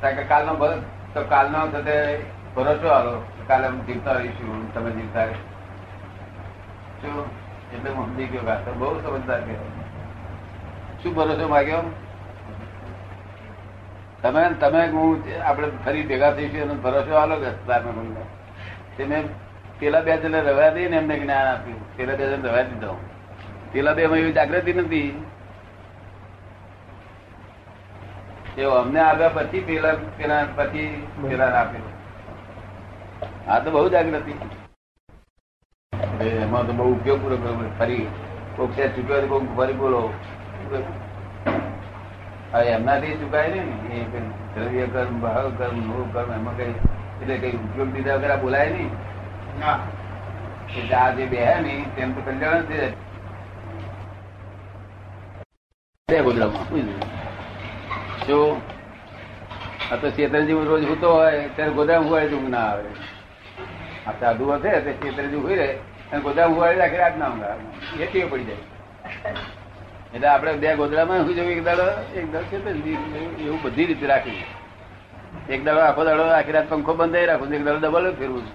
કે 0.00 0.24
કાલનો 0.24 0.82
તો 1.14 1.24
કાલનો 1.28 1.66
થતે 1.66 2.22
ભરોસો 2.56 2.88
આલો 2.88 3.22
કાલે 3.46 3.66
અમે 3.66 3.84
જીવતા 3.84 4.12
રહીશું 4.12 4.74
તમે 4.74 4.90
જીવતા 4.90 5.24
રહીશું. 5.24 7.24
એટલે 7.72 7.90
હું 7.90 8.06
સમજી 8.06 8.24
ગયો 8.24 8.44
વાત 8.44 8.68
બહુ 8.68 9.00
સમજદાર 9.00 9.40
કહેવાય. 9.40 11.02
શું 11.02 11.14
ભરોસો 11.14 11.48
માગ્યો? 11.48 12.07
તમે 14.22 14.42
તમે 14.60 14.80
હું 14.94 15.22
ફરી 15.84 16.06
ભેગા 16.10 16.32
થઈશું 16.36 16.82
ભરોસો 16.82 17.14
આલો 17.14 17.36
કે 18.96 19.04
મેં 19.10 19.24
પેલા 19.78 20.04
બે 20.06 20.16
જણ 20.22 20.36
રવા 20.48 20.70
દઈને 20.76 20.96
એમને 20.96 21.14
જ્ઞાન 21.18 21.46
આપ્યું. 21.50 21.80
પેલા 21.96 22.16
બે 22.20 22.24
જણ 22.30 22.46
રવા 22.48 22.62
દીધો 22.70 22.92
પેલા 23.72 23.94
બે 23.98 24.02
એવી 24.02 24.32
જાગૃતિ 24.38 24.72
નથી. 24.72 25.10
એવો 28.58 28.72
અમને 28.82 29.00
આવ્યા 29.00 29.34
પછી 29.36 29.60
પેલા 29.68 29.94
પેલા, 30.18 30.44
પછી 30.56 31.06
પેલા 31.28 31.50
આપેલું 31.60 31.94
આ 33.50 33.58
તો 33.64 33.70
બહુ 33.70 33.88
જાગૃતિ. 33.88 34.34
એમાં 36.42 36.66
તો 36.66 36.72
બહુ 36.78 36.92
ઉપયોગ 36.92 37.20
પૂરો 37.22 37.36
ફરી 37.78 38.06
કોક 38.56 38.70
ત્યાં 38.76 38.96
ચૂક્યો 38.96 39.26
કોક 39.32 39.44
ફરી 39.56 39.76
બોલો. 39.82 40.00
હવે 42.52 42.68
એમનાથી 42.76 43.16
ચુકાય 43.20 43.48
ને. 43.48 43.62
એ 43.96 43.98
દ્રવ્ય 44.54 44.86
કર્મ 44.92 45.20
ભાવ 45.20 45.50
કર્મ 45.58 45.76
નો 45.88 46.04
કર્મ 46.12 46.30
એમાં 46.32 46.56
કઈ 46.56 46.74
એટલે 47.20 47.36
કઈ 47.42 47.56
ઉપયોગ 47.56 47.90
દીધા 47.94 48.16
વગર 48.16 48.36
બોલાય 48.44 48.70
નહીં? 48.70 48.90
એટલે 50.78 50.96
આ 50.96 51.10
જે 51.18 51.24
બે 51.32 51.44
ને 51.66 51.74
તેમ 51.96 52.14
તો 52.14 52.20
કલ્યાણ 52.26 52.64
છે. 52.70 52.80
બે 56.08 56.22
ગોદડામાં 56.26 56.88
જો 58.28 58.40
આ 59.90 59.96
તો 60.00 60.10
ચેતનજી 60.16 60.64
રોજ 60.72 60.88
હોતો 60.88 61.08
હોય 61.18 61.44
ત્યારે 61.54 61.72
ગોદામ 61.78 62.08
હોય 62.08 62.32
ઊંઘ 62.32 62.50
ના 62.56 62.66
આવે? 62.72 62.90
આ 64.06 64.14
સાધુ 64.20 64.50
હશે 64.52 64.80
તે 64.88 64.92
ચેતનજી 65.04 65.44
હોય 65.44 65.56
રહે 65.60 65.70
અને 66.10 66.20
ગોદામ 66.26 66.50
હોય 66.56 66.82
આખી 66.84 67.00
રાત 67.04 67.14
ના 67.20 67.30
ઊંઘ 67.32 67.46
આવે 67.50 67.64
એ 68.04 68.06
ટેવ 68.10 68.26
પડી 68.32 68.46
જાય. 68.48 68.64
એટલે 70.14 70.28
આપણે 70.28 70.52
બે 70.52 70.74
ગોદડામાં 70.74 71.18
શું 71.18 71.34
જવું, 71.36 71.50
એક 71.50 71.64
દાડો 71.64 71.86
એક 72.14 72.32
દાડો 72.32 72.56
એવું 73.42 73.62
બધી 73.62 73.86
રીતે 73.86 74.06
રાખી 74.06 74.44
એક 75.48 75.64
દાડો 75.64 75.80
આખો 75.80 76.04
દાડો 76.04 76.24
આખી 76.38 76.52
રાત 76.52 76.70
પંખો 76.70 76.94
બંધ 76.94 77.16
રાખું, 77.16 77.54
એક 77.54 77.64
દાડો 77.64 77.78
ડબલ 77.78 78.14
ફેરવું. 78.18 78.46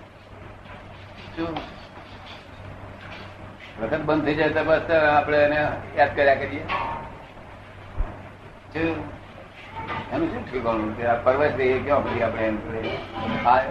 શું? 1.36 1.54
વખત 3.82 4.02
બંધ 4.02 4.26
થઈ 4.26 4.36
જાય 4.36 4.50
તો 4.50 4.64
બસ 4.64 4.92
આપણે 4.92 5.38
એને 5.38 5.60
યાદ 5.96 6.16
કર્યા 6.16 6.36
કરીએ. 6.36 6.64
એનું 10.14 10.28
શું 10.32 10.44
ઠેકાણું 10.52 10.92
કે 10.98 11.06
આ 11.06 11.16
પર્વત 11.16 11.58
રહીએ 11.58 11.80
ક્યાં 11.80 12.04
પછી 12.04 12.22
આપણે 12.22 12.44
એમ 12.44 12.58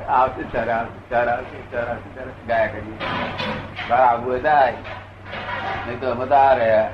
આવશે, 0.09 0.43
ચાર 0.53 0.69
આવશે 0.71 1.01
ચાર 1.11 1.29
આવશે 1.29 1.63
ચાર 1.73 1.87
આવશે, 1.89 2.11
ચાર 2.17 2.27
ગાયા 2.47 2.67
કરીએ. 2.67 2.97
આવવું 3.93 4.33
હોય 4.33 4.41
આય. 4.41 4.75
નહીં 5.87 6.01
તો 6.01 6.11
અમે 6.11 6.27
તો 6.27 6.35
આ 6.35 6.55
રહ્યા. 6.55 6.93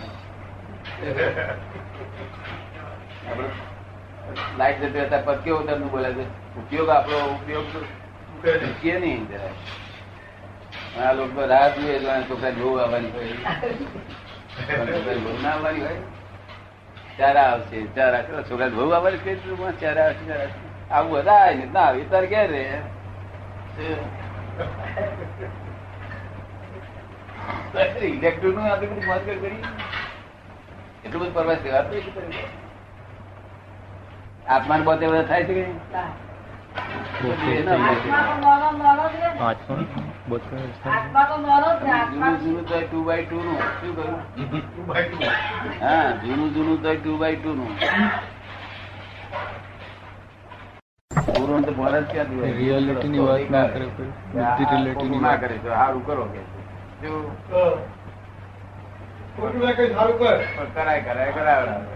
લાઈટ 4.58 4.82
જતી 4.82 5.00
હતા 5.00 5.20
પદ 5.20 5.44
કેવો 5.44 5.60
તમને 5.60 5.86
બોલે 5.86 6.14
છે? 6.14 6.26
ઉપયોગ 6.60 6.90
આપણો 6.90 7.32
ઉપયોગ 7.32 7.66
મૂકીએ 8.62 9.00
નહીં 9.00 9.28
જરાય. 9.28 9.54
આ 10.98 11.12
લોકો 11.12 11.46
રાહ 11.46 11.74
જોઈએ 11.74 11.96
એટલે 11.96 12.24
છોકરા 12.28 12.52
જોવું 12.52 12.80
આવવાની 12.80 13.12
હોય. 13.12 13.36
ના 15.38 15.50
આવવાની 15.50 15.80
હોય. 15.80 16.00
ચારા 17.18 17.46
આવશે 17.46 17.86
ચારા. 17.96 18.22
કરો 18.22 18.42
છોકરા 18.42 18.70
બહુ 18.70 18.90
આવવાની 18.90 19.20
કઈ 19.20 19.36
ચારા 19.80 20.04
આવશે 20.04 20.26
ચારા 20.26 20.50
આવું 20.90 21.12
બધા 21.12 21.40
આવે 21.40 21.66
ને 21.66 21.80
આવે. 21.80 22.06
તાર 22.06 22.28
રે 22.48 22.82
ઇલેક્ટ્રિકનું 28.08 28.64
આપણે 28.64 28.88
બધું 28.88 29.04
મોજ 29.04 29.24
કરી 29.24 29.60
એટલું 31.04 31.22
બધું 31.22 31.34
પરવાસ 31.34 31.58
તો 31.58 31.94
એટલી 31.94 32.12
પોતે 34.84 35.06
બધા 35.06 35.22
થાય. 35.22 35.44
છે 35.44 35.54
કે? 35.54 35.66
રિયાલિટી 52.52 53.08
ની. 53.08 53.18
વાત 53.18 53.50
ના 53.50 53.66
કરે 53.66 53.86
બુદ્ધિ 54.32 54.66
રિલેટિવ 54.66 55.20
ના 55.20 55.36
કરે 55.36 55.60
સારું 55.64 56.06
કરો 56.06 56.24
કરે 56.24 56.40
તો 59.38 59.46
સારું 59.94 60.16
કરો. 60.18 60.30
પણ 60.56 60.70
કરાય 60.74 61.00
કરાય 61.06 61.32
કરાવડાવે 61.32 61.94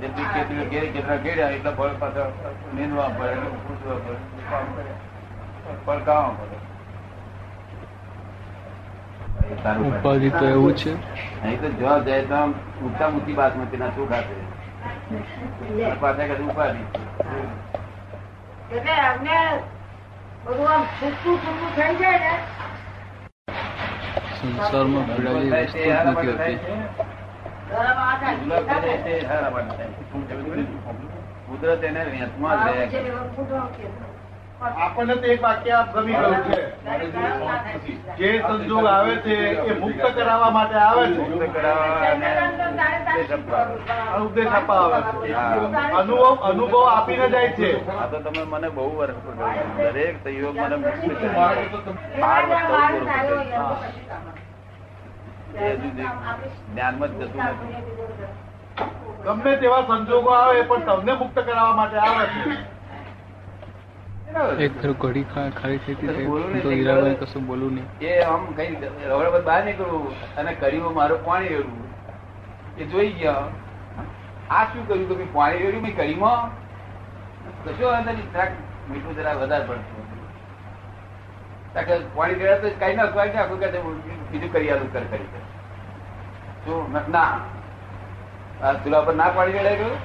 જેટલી 0.00 0.28
ખેતરી 0.32 0.66
ઘેરી 0.72 0.92
ખેતરા 0.94 1.18
ઘેર્યા 1.26 1.52
એટલા 1.56 1.74
ફળ 1.78 1.94
પાછા 2.00 2.28
નીંદવા 2.78 3.10
પડે 3.18 3.32
એટલે 3.34 3.50
પૂછવા 3.66 3.98
પડે 4.04 4.18
કામ 4.50 4.66
કરે. 4.76 4.92
પડકાવવા 5.86 6.34
પડે 6.38 6.56
એ 9.50 9.56
સારું 9.62 9.84
કરે. 9.86 9.98
ઉપાધિ 9.98 10.28
તો 10.30 10.44
એવું 10.48 10.74
છે. 10.74 10.92
અહીં 11.42 11.58
તો 11.62 11.68
જવાબ 11.78 12.00
જાય 12.08 12.24
તો 12.30 12.34
આમ 12.40 12.50
ઊંચા 12.82 13.10
ઊંચી 13.14 13.36
બાસમતી 13.40 13.80
ના 13.84 13.92
શું 13.94 14.06
ખાતે 14.08 14.34
પાસે 16.02 16.22
કદી 16.30 16.48
ઉપાધિ. 16.52 16.82
બધું 20.44 20.66
આમ 20.68 20.82
છૂટું 20.98 21.36
છૂટું 21.42 21.70
થઈ 21.76 21.94
જાય 22.00 22.18
ને 22.24 22.32
સંસારમાં 24.38 25.06
પીડા 25.06 25.62
વસ્તુ 25.62 25.78
જ 25.78 26.00
નથી 26.04 26.28
હોતી. 26.28 26.56
કુદરત 31.46 31.82
એને 31.84 32.02
વેચમાં 32.04 32.56
જ 32.58 32.68
રહે 32.68 32.86
છે. 32.86 33.00
આપણને 34.58 35.14
તો 35.14 35.26
એક 35.26 35.42
વાક્ય 35.42 35.76
ગમી 35.94 36.12
ગયું 36.14 36.36
છે. 36.44 36.60
જે 38.18 38.30
સંજોગ 38.42 38.86
આવે 38.86 39.14
છે 39.16 39.36
એ 39.64 39.74
મુક્ત 39.74 40.02
કરાવવા 40.14 40.50
માટે 40.50 40.74
આવે 40.74 41.04
છે. 41.06 41.20
ઉપદેશ 44.18 44.52
આપવા. 44.52 44.80
આવે 44.80 45.00
છે. 45.22 45.34
અનુભવ 45.94 46.42
અનુભવ 46.42 46.82
આપીને 46.86 47.28
જાય 47.28 47.50
છે. 47.50 47.70
આ 47.88 48.06
તો 48.06 48.18
તમે 48.18 48.42
મને 48.44 48.68
બહુ 48.68 48.88
વર્ષ 48.96 49.18
દરેક 49.76 50.16
સહયોગ 50.24 50.56
મને 50.56 50.76
મુક્ત 50.76 51.04
જ્ઞાનમાં 56.66 57.10
જ 57.10 57.20
જતું 57.20 57.44
નથી. 57.44 57.76
ગમે 59.24 59.56
તેવા 59.56 59.82
સંજોગો 59.82 60.30
આવે 60.30 60.62
પણ 60.62 60.82
તમને 60.82 61.12
મુક્ત 61.12 61.38
કરાવવા 61.38 61.76
માટે 61.76 61.98
આવે 61.98 62.26
છે. 62.26 62.77
એક 64.38 64.80
ધારો 64.80 64.94
ઘડી 64.94 65.24
ખાલી 65.62 65.78
થઈ 65.78 65.94
હતી 65.94 66.06
તો- 66.06 66.62
તો 66.62 66.70
કશું 67.26 67.46
બોલું 67.46 67.74
નહીં. 67.74 67.84
એ 68.00 68.20
આમ 68.20 68.46
કઈ 68.56 68.76
રવડ 69.08 69.44
બહાર 69.44 69.64
નીકળવું 69.64 70.36
અને 70.36 70.54
કર્યું 70.54 70.94
મારું 70.94 71.24
પાણી 71.24 71.48
વેરવું 71.48 71.88
એ 72.78 72.84
જોઈ 72.84 73.08
ગયા. 73.08 73.44
આ 74.50 74.64
શું 74.64 74.88
કર્યું? 74.88 75.08
કે 75.08 75.16
મેં 75.16 75.32
પાણી 75.32 75.58
વેર્યું 75.58 75.82
મેં 75.82 75.96
કરીમાં 75.96 76.50
કશો 77.64 77.88
અંદર 77.88 78.12
નહીં. 78.12 78.92
મીઠું 78.92 79.16
જરા 79.16 79.32
વધારે 79.32 79.64
પડતું 79.64 80.08
પાણી 82.14 82.34
વેરા 82.34 82.58
તો 82.58 82.70
કઈ 82.78 82.96
ના 82.96 83.06
કઈ 83.06 83.32
નાખું 83.32 83.60
કે 83.60 83.66
બીજું 84.32 84.52
કરી 84.52 84.70
આલું 84.70 84.92
કર 84.92 85.00
કરી. 85.00 87.12
ના 87.12 87.38
આ 88.62 88.72
ચૂલા 88.72 89.00
પર 89.00 89.14
ના 89.14 89.28
પાણી 89.28 89.52
વેડાઈ 89.52 89.76
ગયું? 89.76 89.96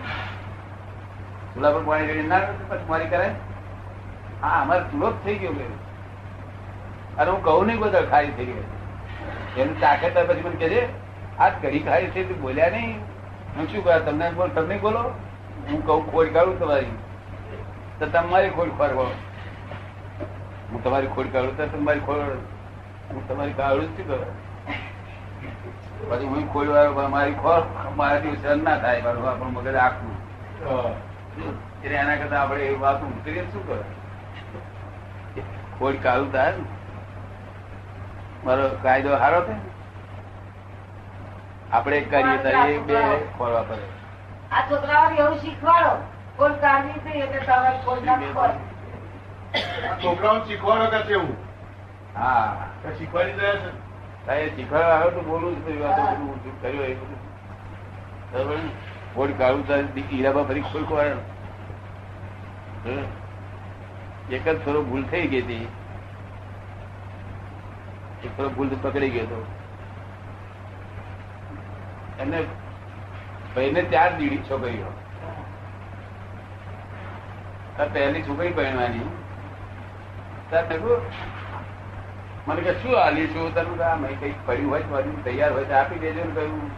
ચૂલા 1.56 1.72
પર 1.72 1.84
પાણી 1.84 2.08
વેડી 2.08 2.24
ના 2.24 2.40
પછી 2.40 2.90
મારી 2.90 3.06
કરાય? 3.06 3.36
હા 4.44 4.54
અમારે 4.62 4.86
જ 4.94 5.12
થઈ 5.26 5.38
ગયો 5.42 5.68
અરે 7.18 7.30
હું 7.32 7.42
કહું 7.48 7.68
નહીં 7.72 7.82
બધા 7.84 8.06
ખારી 8.14 8.34
થઈ 8.38 8.48
ગયો. 8.48 8.66
એનું 9.58 9.76
તાકાત 9.84 10.18
પછી 10.30 10.46
મને 10.48 10.58
કહે 10.62 10.82
આ 11.40 11.50
કઢી 11.60 11.84
ખારી 11.90 12.12
છે 12.16 12.26
તું 12.30 12.42
બોલ્યા 12.46 12.72
નહીં. 12.76 12.96
હું 13.58 13.70
શું 13.74 13.84
કહ્યું 13.88 14.06
તમને 14.08 14.32
બોલ 14.40 14.50
તમને 14.58 14.80
બોલો. 14.86 15.04
હું 15.70 15.80
કહું 15.90 16.02
ખોડ 16.12 16.34
કાઢું 16.38 16.58
તમારી. 16.60 16.96
તો 18.00 18.06
તમારી 18.16 18.54
ખોડ 18.58 18.72
ખોરવો 18.78 19.06
હું 20.72 20.80
તમારી 20.84 21.14
ખોડ 21.16 21.32
કાઢું 21.34 21.56
તો 21.58 21.70
તમારી 21.76 22.06
ખોડ 22.08 22.22
હું 23.12 23.24
તમારી 23.28 23.58
કાઢું 23.60 23.90
શું 23.96 24.06
કરો 24.08 24.20
પછી 26.10 26.28
હું 26.28 26.48
ખોડ 26.54 26.70
વાળો 26.76 27.10
મારી 27.16 27.36
ખોર 27.44 27.60
મારાથી 27.98 28.38
સહન 28.38 28.64
ના 28.68 28.78
થાય 28.86 29.04
મારું 29.08 29.28
આપણું 29.32 29.54
મગજ 29.58 29.78
આખું. 29.84 30.14
એટલે 31.84 31.96
એના 31.98 32.18
કરતા 32.22 32.42
આપણે 32.42 32.66
એ 32.70 32.80
વાત 32.86 33.06
ઉતરીએ 33.10 33.44
શું 33.52 33.64
કરે 33.68 33.80
ખોડ 35.84 35.98
કાઢું 36.04 36.32
થાય 36.32 36.52
ને? 36.58 36.64
મારો 38.44 38.66
કાયદો 38.84 39.18
સારો 39.24 39.40
છે? 39.48 39.56
આપણે 41.72 42.00
કરીએ 42.14 42.38
તો 42.44 42.50
એ 42.50 42.80
બે 42.90 42.98
ખોરવા 43.38 43.64
પડે. 43.64 43.88
આ 44.52 44.62
છોકરાઓને 44.70 45.16
એવું 45.24 45.40
શીખવાડો. 45.40 45.94
કોઈ 46.38 46.60
કાઢવી 46.62 47.02
છે 47.06 47.12
એટલે 47.24 47.42
તમે 47.48 47.72
કોઈ 47.86 48.04
ના 48.06 48.18
છોકરાઓને 50.04 50.46
શીખવાડો 50.46 50.86
કે 50.94 51.00
છે 51.08 51.14
એવું 51.14 51.36
હા 52.16 52.94
શીખવાડી 52.98 53.38
રહ્યા 53.38 53.60
છે? 53.64 53.72
તારે 54.26 54.46
શીખવાડવા 54.56 54.96
આવ્યો 54.96 55.12
તો 55.12 55.22
બોલું 55.32 55.56
જ 55.58 55.68
નહીં. 55.68 55.82
તો 55.82 56.02
બધું 56.02 56.24
ઊંધું 56.30 56.56
કર્યું 56.62 56.86
એ 56.86 56.96
બધું. 56.96 57.20
બરાબર? 58.32 58.60
ખોડ 59.16 59.32
કાઢું 59.38 59.64
તો 59.68 60.06
હીરાબા 60.14 60.46
ફરી 60.46 60.66
ખોડ 60.70 60.86
ખોવાય 60.86 61.18
એક 64.32 64.50
જ 64.50 64.66
થોડો 64.66 64.84
ભૂલ 64.84 65.04
થઈ 65.04 65.28
ગઈ 65.28 65.42
હતી. 65.42 65.68
એક 68.24 68.38
થોડો 68.38 68.50
ભૂલ 68.50 68.70
પકડી 68.82 69.10
ગયો 69.10 69.24
હતો. 69.24 69.46
એને 72.20 72.44
ભાઈને 73.56 73.82
ચાર 73.82 74.18
દીડી 74.18 74.38
છોકરીઓ. 74.38 74.86
પહેલી 77.94 78.22
છોકરી 78.22 78.52
પહેરવાની 78.52 79.00
મને 82.48 82.62
કે 82.62 82.74
શું 82.74 82.98
હાલી 82.98 83.28
છું? 83.28 83.54
કે 83.54 83.84
આ 83.84 83.96
મેં 83.96 84.20
કઈ 84.20 84.34
કર્યું 84.46 84.72
હોય 84.72 84.82
તો 84.82 84.96
હજુ 84.96 85.24
તૈયાર 85.24 85.54
હોય 85.54 85.64
તો 85.64 85.74
આપી 85.74 86.00
દેજો 86.00 86.24
ને 86.24 86.32
કહ્યું. 86.32 86.72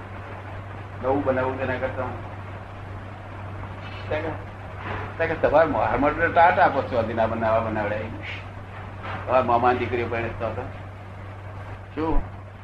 નવું 1.04 1.26
બનાવવું 1.26 1.60
તેના 1.60 1.74
કરતા 1.74 2.04
તમારે 5.18 5.68
મારા 5.68 6.30
ટાટ 6.34 6.60
આપો 6.60 6.82
છો 6.82 7.02
હજી 7.02 7.14
બનાવવા 7.14 7.60
બનાવડાય 7.60 8.10
તમારા 9.26 9.44
મામા 9.44 9.74
દીકરીઓ 9.74 10.08
પણ 10.08 10.30
શું? 11.96 12.16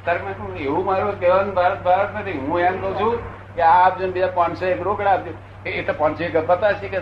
તારે 0.06 0.20
મેં 0.20 0.34
કહ્યું, 0.38 0.58
એવું 0.58 0.86
મારું 0.86 1.20
કહેવાનું 1.20 1.54
ભારત 1.54 1.84
ભારત 1.84 2.16
નથી. 2.16 2.38
હું 2.38 2.60
એમ 2.60 2.82
કહું 2.82 2.94
છું 3.00 3.14
કે 3.56 3.62
આ 3.62 3.78
આપજો 3.86 4.12
બીજા 4.12 4.28
પાંચસો 4.28 4.66
એક 4.66 4.82
રોકડા 4.82 5.14
આપજો. 5.14 5.32
એ 5.66 5.84
તો 5.84 5.94
પાંચસો 5.94 6.24
એક 6.24 6.38
પતા 6.48 6.74
છે. 6.74 6.88
કે 6.88 7.00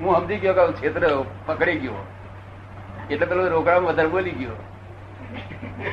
હું 0.00 0.16
સમજી 0.16 0.36
ગયો 0.36 0.54
કે 0.54 0.72
ક્ષેત્ર 0.72 1.02
પકડી 1.46 1.78
ગયો. 1.78 2.00
એટલે 3.10 3.26
પેલો 3.26 3.48
રોકડામાં 3.48 3.92
વધારે 3.92 4.08
બોલી 4.08 4.30
ગયો. 4.30 4.56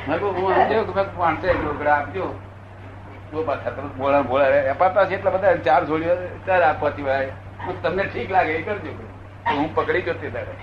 હું 0.08 0.54
સમજ્યો 0.56 0.84
કે 0.84 1.04
પાંચસો 1.18 1.48
એક 1.48 1.64
રોકડા 1.66 1.96
આપજો. 1.96 2.26
ચાર 5.66 5.82
છોડ્યો 5.90 6.16
ચાર 6.48 6.62
આપવાથી 6.62 7.02
વાળા. 7.04 7.36
હું 7.66 7.76
તમને 7.82 8.04
ઠીક 8.04 8.32
લાગે, 8.32 8.54
એ 8.54 8.62
કરજો. 8.62 8.92
હું 9.52 9.76
પકડી 9.76 10.02
ગયો 10.02 10.14
તે 10.14 10.30
દાડે 10.30 10.54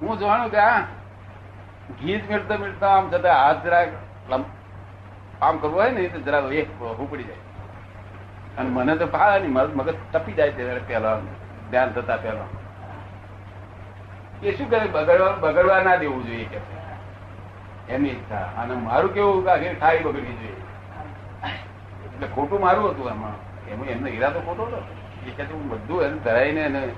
હું 0.00 0.18
જાણું 0.18 0.50
કે 0.50 0.58
આ 0.58 0.80
મેળતા 2.30 2.56
મેળતા 2.56 2.90
આમ 2.90 3.06
છતાં 3.10 3.36
હાથ 3.42 3.60
જરા 3.64 3.84
આમ 5.42 5.56
કરવું 5.58 5.78
હોય 5.80 5.90
ને 5.90 6.08
તો 6.08 6.20
જરા 6.20 6.42
એક 6.52 6.68
ઉપડી 6.82 7.24
જાય. 7.24 7.42
અને 8.58 8.68
મને 8.70 8.92
તો 8.96 9.06
ફાળે 9.06 9.38
નહીં 9.40 9.54
મારું 9.54 9.76
મગજ 9.76 9.96
તપી 10.12 10.32
જાય 10.32 10.50
ત્યારે 10.50 10.82
પહેલા 10.88 11.18
ધ્યાન 11.70 11.90
થતા 11.92 12.16
પહેલા 12.16 12.48
એ 14.42 14.44
શું 14.52 14.70
કરે? 14.70 14.86
બગડવા 14.86 15.32
બગડવા 15.40 15.80
ના 15.82 15.96
દેવું 15.96 16.26
જોઈએ 16.26 16.44
કે. 16.44 16.58
એમની 17.88 18.08
ઈચ્છા 18.08 18.36
અને 18.36 18.74
મારું 18.74 19.14
કેવું 19.14 19.44
કે 19.44 19.50
આખી 19.50 19.74
ઠાઈ 19.74 20.02
બગડવી 20.02 20.32
જોઈએ 20.32 20.56
એટલે 22.04 22.26
ખોટું 22.26 22.60
મારું 22.60 22.90
હતું 22.90 23.10
એમાં. 23.10 23.36
એમાં 23.68 23.88
એમનો 23.88 24.08
ઈરાદો 24.08 24.40
ખોટો 24.40 24.66
હતો. 24.66 24.82
એટલે 25.26 25.44
હું 25.44 25.68
બધું 25.68 26.02
એને 26.02 26.18
ધરાઈને 26.18 26.60
એને 26.60 26.88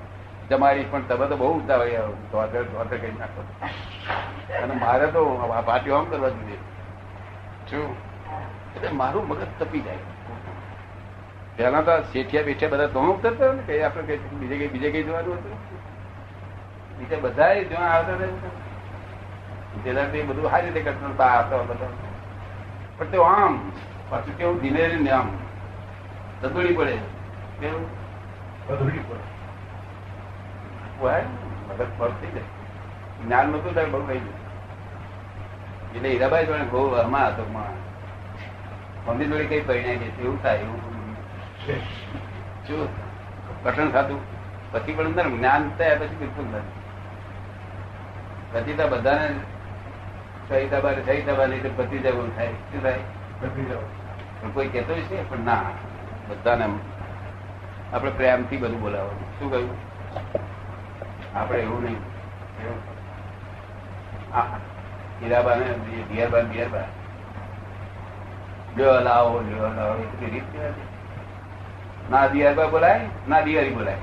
જમાડી 0.49 0.83
પણ 0.83 1.01
તમે 1.01 1.27
તો 1.27 1.37
બહુ 1.37 1.57
ઉતાવળી 1.59 1.95
હોય 1.95 2.63
ધોતર 2.63 2.97
કઈ 2.97 3.11
નાખો. 3.11 3.41
અને 4.63 4.73
મારે 4.73 5.07
તો 5.07 5.51
આ 5.57 5.61
પાટીઓ 5.61 5.95
આમ 5.95 6.05
કરવા 6.05 6.29
જોઈએ 6.29 6.57
શું? 7.69 7.95
એટલે 8.75 8.89
મારું 8.89 9.27
મગજ 9.27 9.41
તપી 9.59 9.79
જાય. 9.79 9.97
પહેલા 11.57 11.81
તો 11.81 12.01
શેઠિયા 12.13 12.43
બેઠિયા 12.43 12.71
બધા 12.71 12.87
તો 12.87 12.99
ઉતરતા 13.01 13.53
ને 13.53 13.61
કઈ 13.67 13.81
આપણે 13.81 14.03
કઈ 14.03 14.17
બીજે 14.17 14.57
કઈ 14.57 14.67
બીજે 14.67 14.91
કઈ 14.91 15.03
જોવાનું 15.03 15.33
હતું? 15.33 15.57
બીજા 16.99 17.17
બધા 17.19 17.53
જોવા 17.53 17.85
આવતા 17.85 18.13
હતા. 18.13 18.68
તેનાથી 19.83 20.21
બધું 20.21 20.49
સારી 20.49 20.69
રીતે 20.69 20.89
હતા 20.89 21.25
આવતા 21.25 21.57
બધા. 21.57 21.87
પણ 22.97 23.05
તે 23.05 23.17
આમ 23.17 23.71
પાછું 24.09 24.37
કેવું 24.37 24.61
ધીરે 24.61 24.95
ને 24.95 25.11
આમ. 25.11 25.29
તંદુરી 26.41 26.73
પડે. 26.73 26.97
કેવું? 27.59 27.87
બધુડી 28.67 28.99
પડે. 28.99 29.19
મગજ 31.69 31.85
પગ 31.97 32.11
થઈ 32.21 32.31
જાય. 32.31 32.43
જ્ઞાન 33.25 33.47
નતું 33.47 33.73
ત્યારે 33.73 33.89
બહુ 33.89 34.07
થઈ 34.07 34.19
ગયું. 34.19 34.49
એટલે 35.95 36.09
હીરાબાઈ 36.09 36.45
જોડે 36.45 36.63
બહુ 36.63 36.95
હમા 36.95 37.27
હતો 37.27 37.43
મમ્મી 39.07 39.25
જોડે 39.25 39.45
કઈ 39.45 39.61
પરિણામ 39.61 39.97
કે 39.97 40.05
એવું 40.05 40.43
થાય 40.43 40.57
એવું. 40.57 41.15
શું? 42.67 42.89
કઠણ 43.63 43.91
ખાતું 43.91 44.19
પછી 44.71 44.93
પણ 44.93 45.05
અંદર 45.05 45.29
જ્ઞાન 45.29 45.71
થયા 45.77 45.95
પછી 45.95 46.15
બિલકુલ 46.15 46.45
નથી. 46.45 46.79
પછી 48.51 48.73
તો 48.73 48.87
બધાને 48.87 49.35
સહિતાબાને 50.49 51.01
દબા 51.21 51.45
નહીં 51.45 51.77
પતી 51.77 51.97
જવું 51.97 52.35
થાય 52.35 52.51
શું 52.71 52.83
થાય 52.83 52.99
બધી 53.41 53.61
જવું 53.61 53.89
પણ 54.41 54.51
કોઈ 54.51 54.67
કહેતો 54.67 54.93
છે 54.93 55.29
પણ 55.29 55.39
ના 55.39 55.63
બધાને 56.29 56.65
આપણે 57.93 58.11
પ્રેમથી 58.11 58.57
બધું 58.57 58.81
બોલાવવાનું 58.81 59.27
શું 59.39 59.51
કહ્યું 59.51 59.77
આપણે 61.35 61.59
એવું 61.59 61.83
નહીં 61.83 62.01
હીરાબા 65.21 65.55
ને 65.55 65.65
હીરાબાને 65.65 66.07
બિયરબા 66.09 66.41
બિયરબા 66.41 66.87
લ્યો 68.77 68.99
લાવો 69.01 69.41
લ્યો 69.41 69.73
લાવો 69.73 69.93
એટલી 69.93 70.29
રીત. 70.29 70.53
ના 72.09 72.27
દિયારબા 72.27 72.67
બોલાય 72.67 73.01
ના 73.27 73.41
દિવાળી 73.41 73.69
બોલાય 73.69 73.97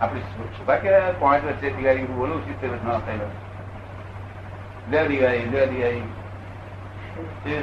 આપણે 0.00 0.20
શું 0.20 0.66
કે 0.82 1.00
પાંચ 1.20 1.44
વચ્ચે 1.44 1.68
હું 1.98 2.16
બોલું 2.16 2.44
છું 2.46 2.60
તે 2.60 2.66
ન 2.66 3.00
થયેલો 3.06 3.28
લે 4.90 4.98
દિવાળી 5.08 5.50
લે 5.52 5.66
દિવાળી 5.66 6.06
છે. 7.44 7.56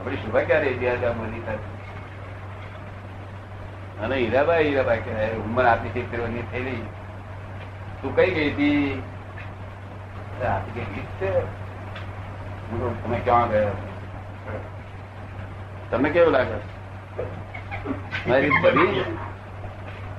આપણી 0.00 0.16
શુભા 0.16 0.42
ક્યારે 0.48 0.72
દિયારબા 0.80 1.28
થાય 1.46 1.58
અને 4.04 4.14
હીરાબાઈ 4.16 4.66
હીરાબાઈ 4.66 5.00
કહેવાય, 5.06 5.34
ઉંમર 5.44 5.66
આપી 5.66 5.88
છે 5.88 6.10
ફેરવાની 6.10 6.44
થઈ 6.52 6.64
રહી. 6.64 6.86
તું 8.02 8.16
કઈ 8.16 8.30
ગઈ 8.34 8.50
હતી? 8.52 9.02
કઈ 10.74 10.84
ગીત 10.94 11.10
છે. 11.20 11.30
તમે 13.02 13.18
ક્યાં 13.24 13.50
ગયા? 13.50 13.74
તમને 15.90 16.10
કેવું 16.10 16.32
લાગે? 16.32 16.58
મારી 18.28 18.48
રીત 18.48 18.62
ભરી 18.62 19.04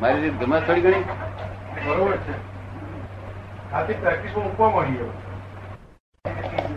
મારી 0.02 0.22
રીત 0.22 0.36
ગમે 0.40 0.58
થોડી 0.62 0.82
ઘણી? 0.82 1.04
બરોબર 1.86 2.18
છે. 2.18 2.36
આથી 3.74 3.94
પ્રેક્ટિસમાં 3.94 4.46
મૂકવા 4.46 4.70
માંડીએ. 4.70 5.10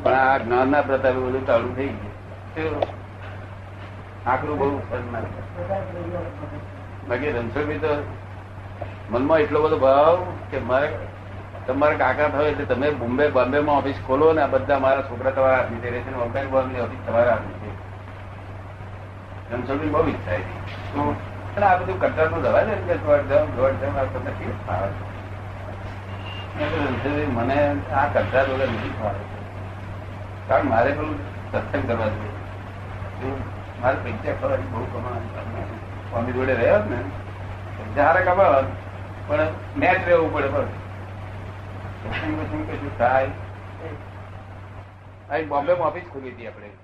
પણ 0.05 0.15
આ 0.15 0.39
જ્ઞાનના 0.39 0.83
પ્રતાપે 0.83 1.19
બધું 1.19 1.47
ચાલુ 1.47 1.69
થઈ 1.75 1.93
ગયું? 2.57 2.83
આકરું 4.27 4.59
બહુ 4.59 4.69
બાકી 7.09 7.31
રણછોડભાઈ 7.31 7.79
તો 7.79 7.93
મનમાં 9.11 9.39
એટલો 9.39 9.63
બધો 9.63 9.79
ભાવ 9.79 10.17
કે 10.51 10.59
મારે 10.59 10.89
તમારા 11.67 11.97
કાકા 11.97 12.29
થયો 12.29 12.47
એટલે 12.47 12.65
તમે 12.65 12.91
બોમ્બે 12.91 13.29
બોમ્બે 13.29 13.59
માં 13.61 13.77
ઓફિસ 13.77 13.99
ખોલો 14.07 14.33
ને 14.33 14.43
આ 14.43 14.47
બધા 14.47 14.79
મારા 14.79 15.03
છોકરા 15.03 15.31
તમારા 15.31 15.57
હાથની 15.57 15.81
થઈ 15.81 15.91
રહેશે 15.91 16.11
બોમ્બે 16.11 16.41
બોમ્બે 16.47 16.81
ઓફિસ 16.81 17.01
તમારા 17.07 17.31
હાથની 17.31 17.59
છે 17.61 17.71
રણછોડભાઈ 19.57 19.91
બહુ 19.91 20.01
ઈચ્છા 20.09 20.37
હતી? 20.37 21.15
પણ 21.55 21.63
આ 21.63 21.77
બધું 21.77 22.01
કંટાળનું 22.01 22.43
દવા 22.43 22.63
ને 22.63 22.75
જાઉં, 23.31 23.57
દોડ 23.57 23.75
જાઉં, 23.81 23.97
આ 23.99 24.05
તમને 24.05 24.33
કેવું 24.39 24.59
છે? 24.67 24.75
રણછોડભાઈ, 26.59 27.27
મને 27.27 27.59
આ 27.95 28.07
કટરા 28.07 28.43
વગર 28.43 28.69
નથી 28.69 28.95
ફાવે 29.01 29.34
કારણ 30.49 30.69
મારે 30.69 30.93
પણ 30.93 31.15
સત્સંગ 31.53 31.87
કરવા 31.87 32.07
જોઈએ. 32.07 33.35
મારે 33.83 33.97
પૈસા 33.97 34.33
ખબર 34.33 34.61
બહુ 34.71 34.85
કમાવાની 34.85 35.67
સ્વામી 36.09 36.33
જોડે 36.33 36.55
રહ્યો 36.55 36.79
ને 36.85 36.99
પૈસા 37.77 38.05
હારા 38.05 38.23
કમાવા 38.23 38.63
પણ 39.29 39.49
મેચ 39.77 40.01
રહેવું 40.07 40.33
પડે 40.33 40.49
બસ. 40.49 40.73
સત્સંગ 42.03 42.35
બસંગ 42.39 42.65
કશું 42.69 42.99
થાય? 42.99 43.31
અહીં 45.31 45.49
બોમ્બે 45.49 45.73
ઓફિસ 45.73 46.11
ખોલી 46.13 46.31
હતી 46.31 46.47
આપણે. 46.47 46.84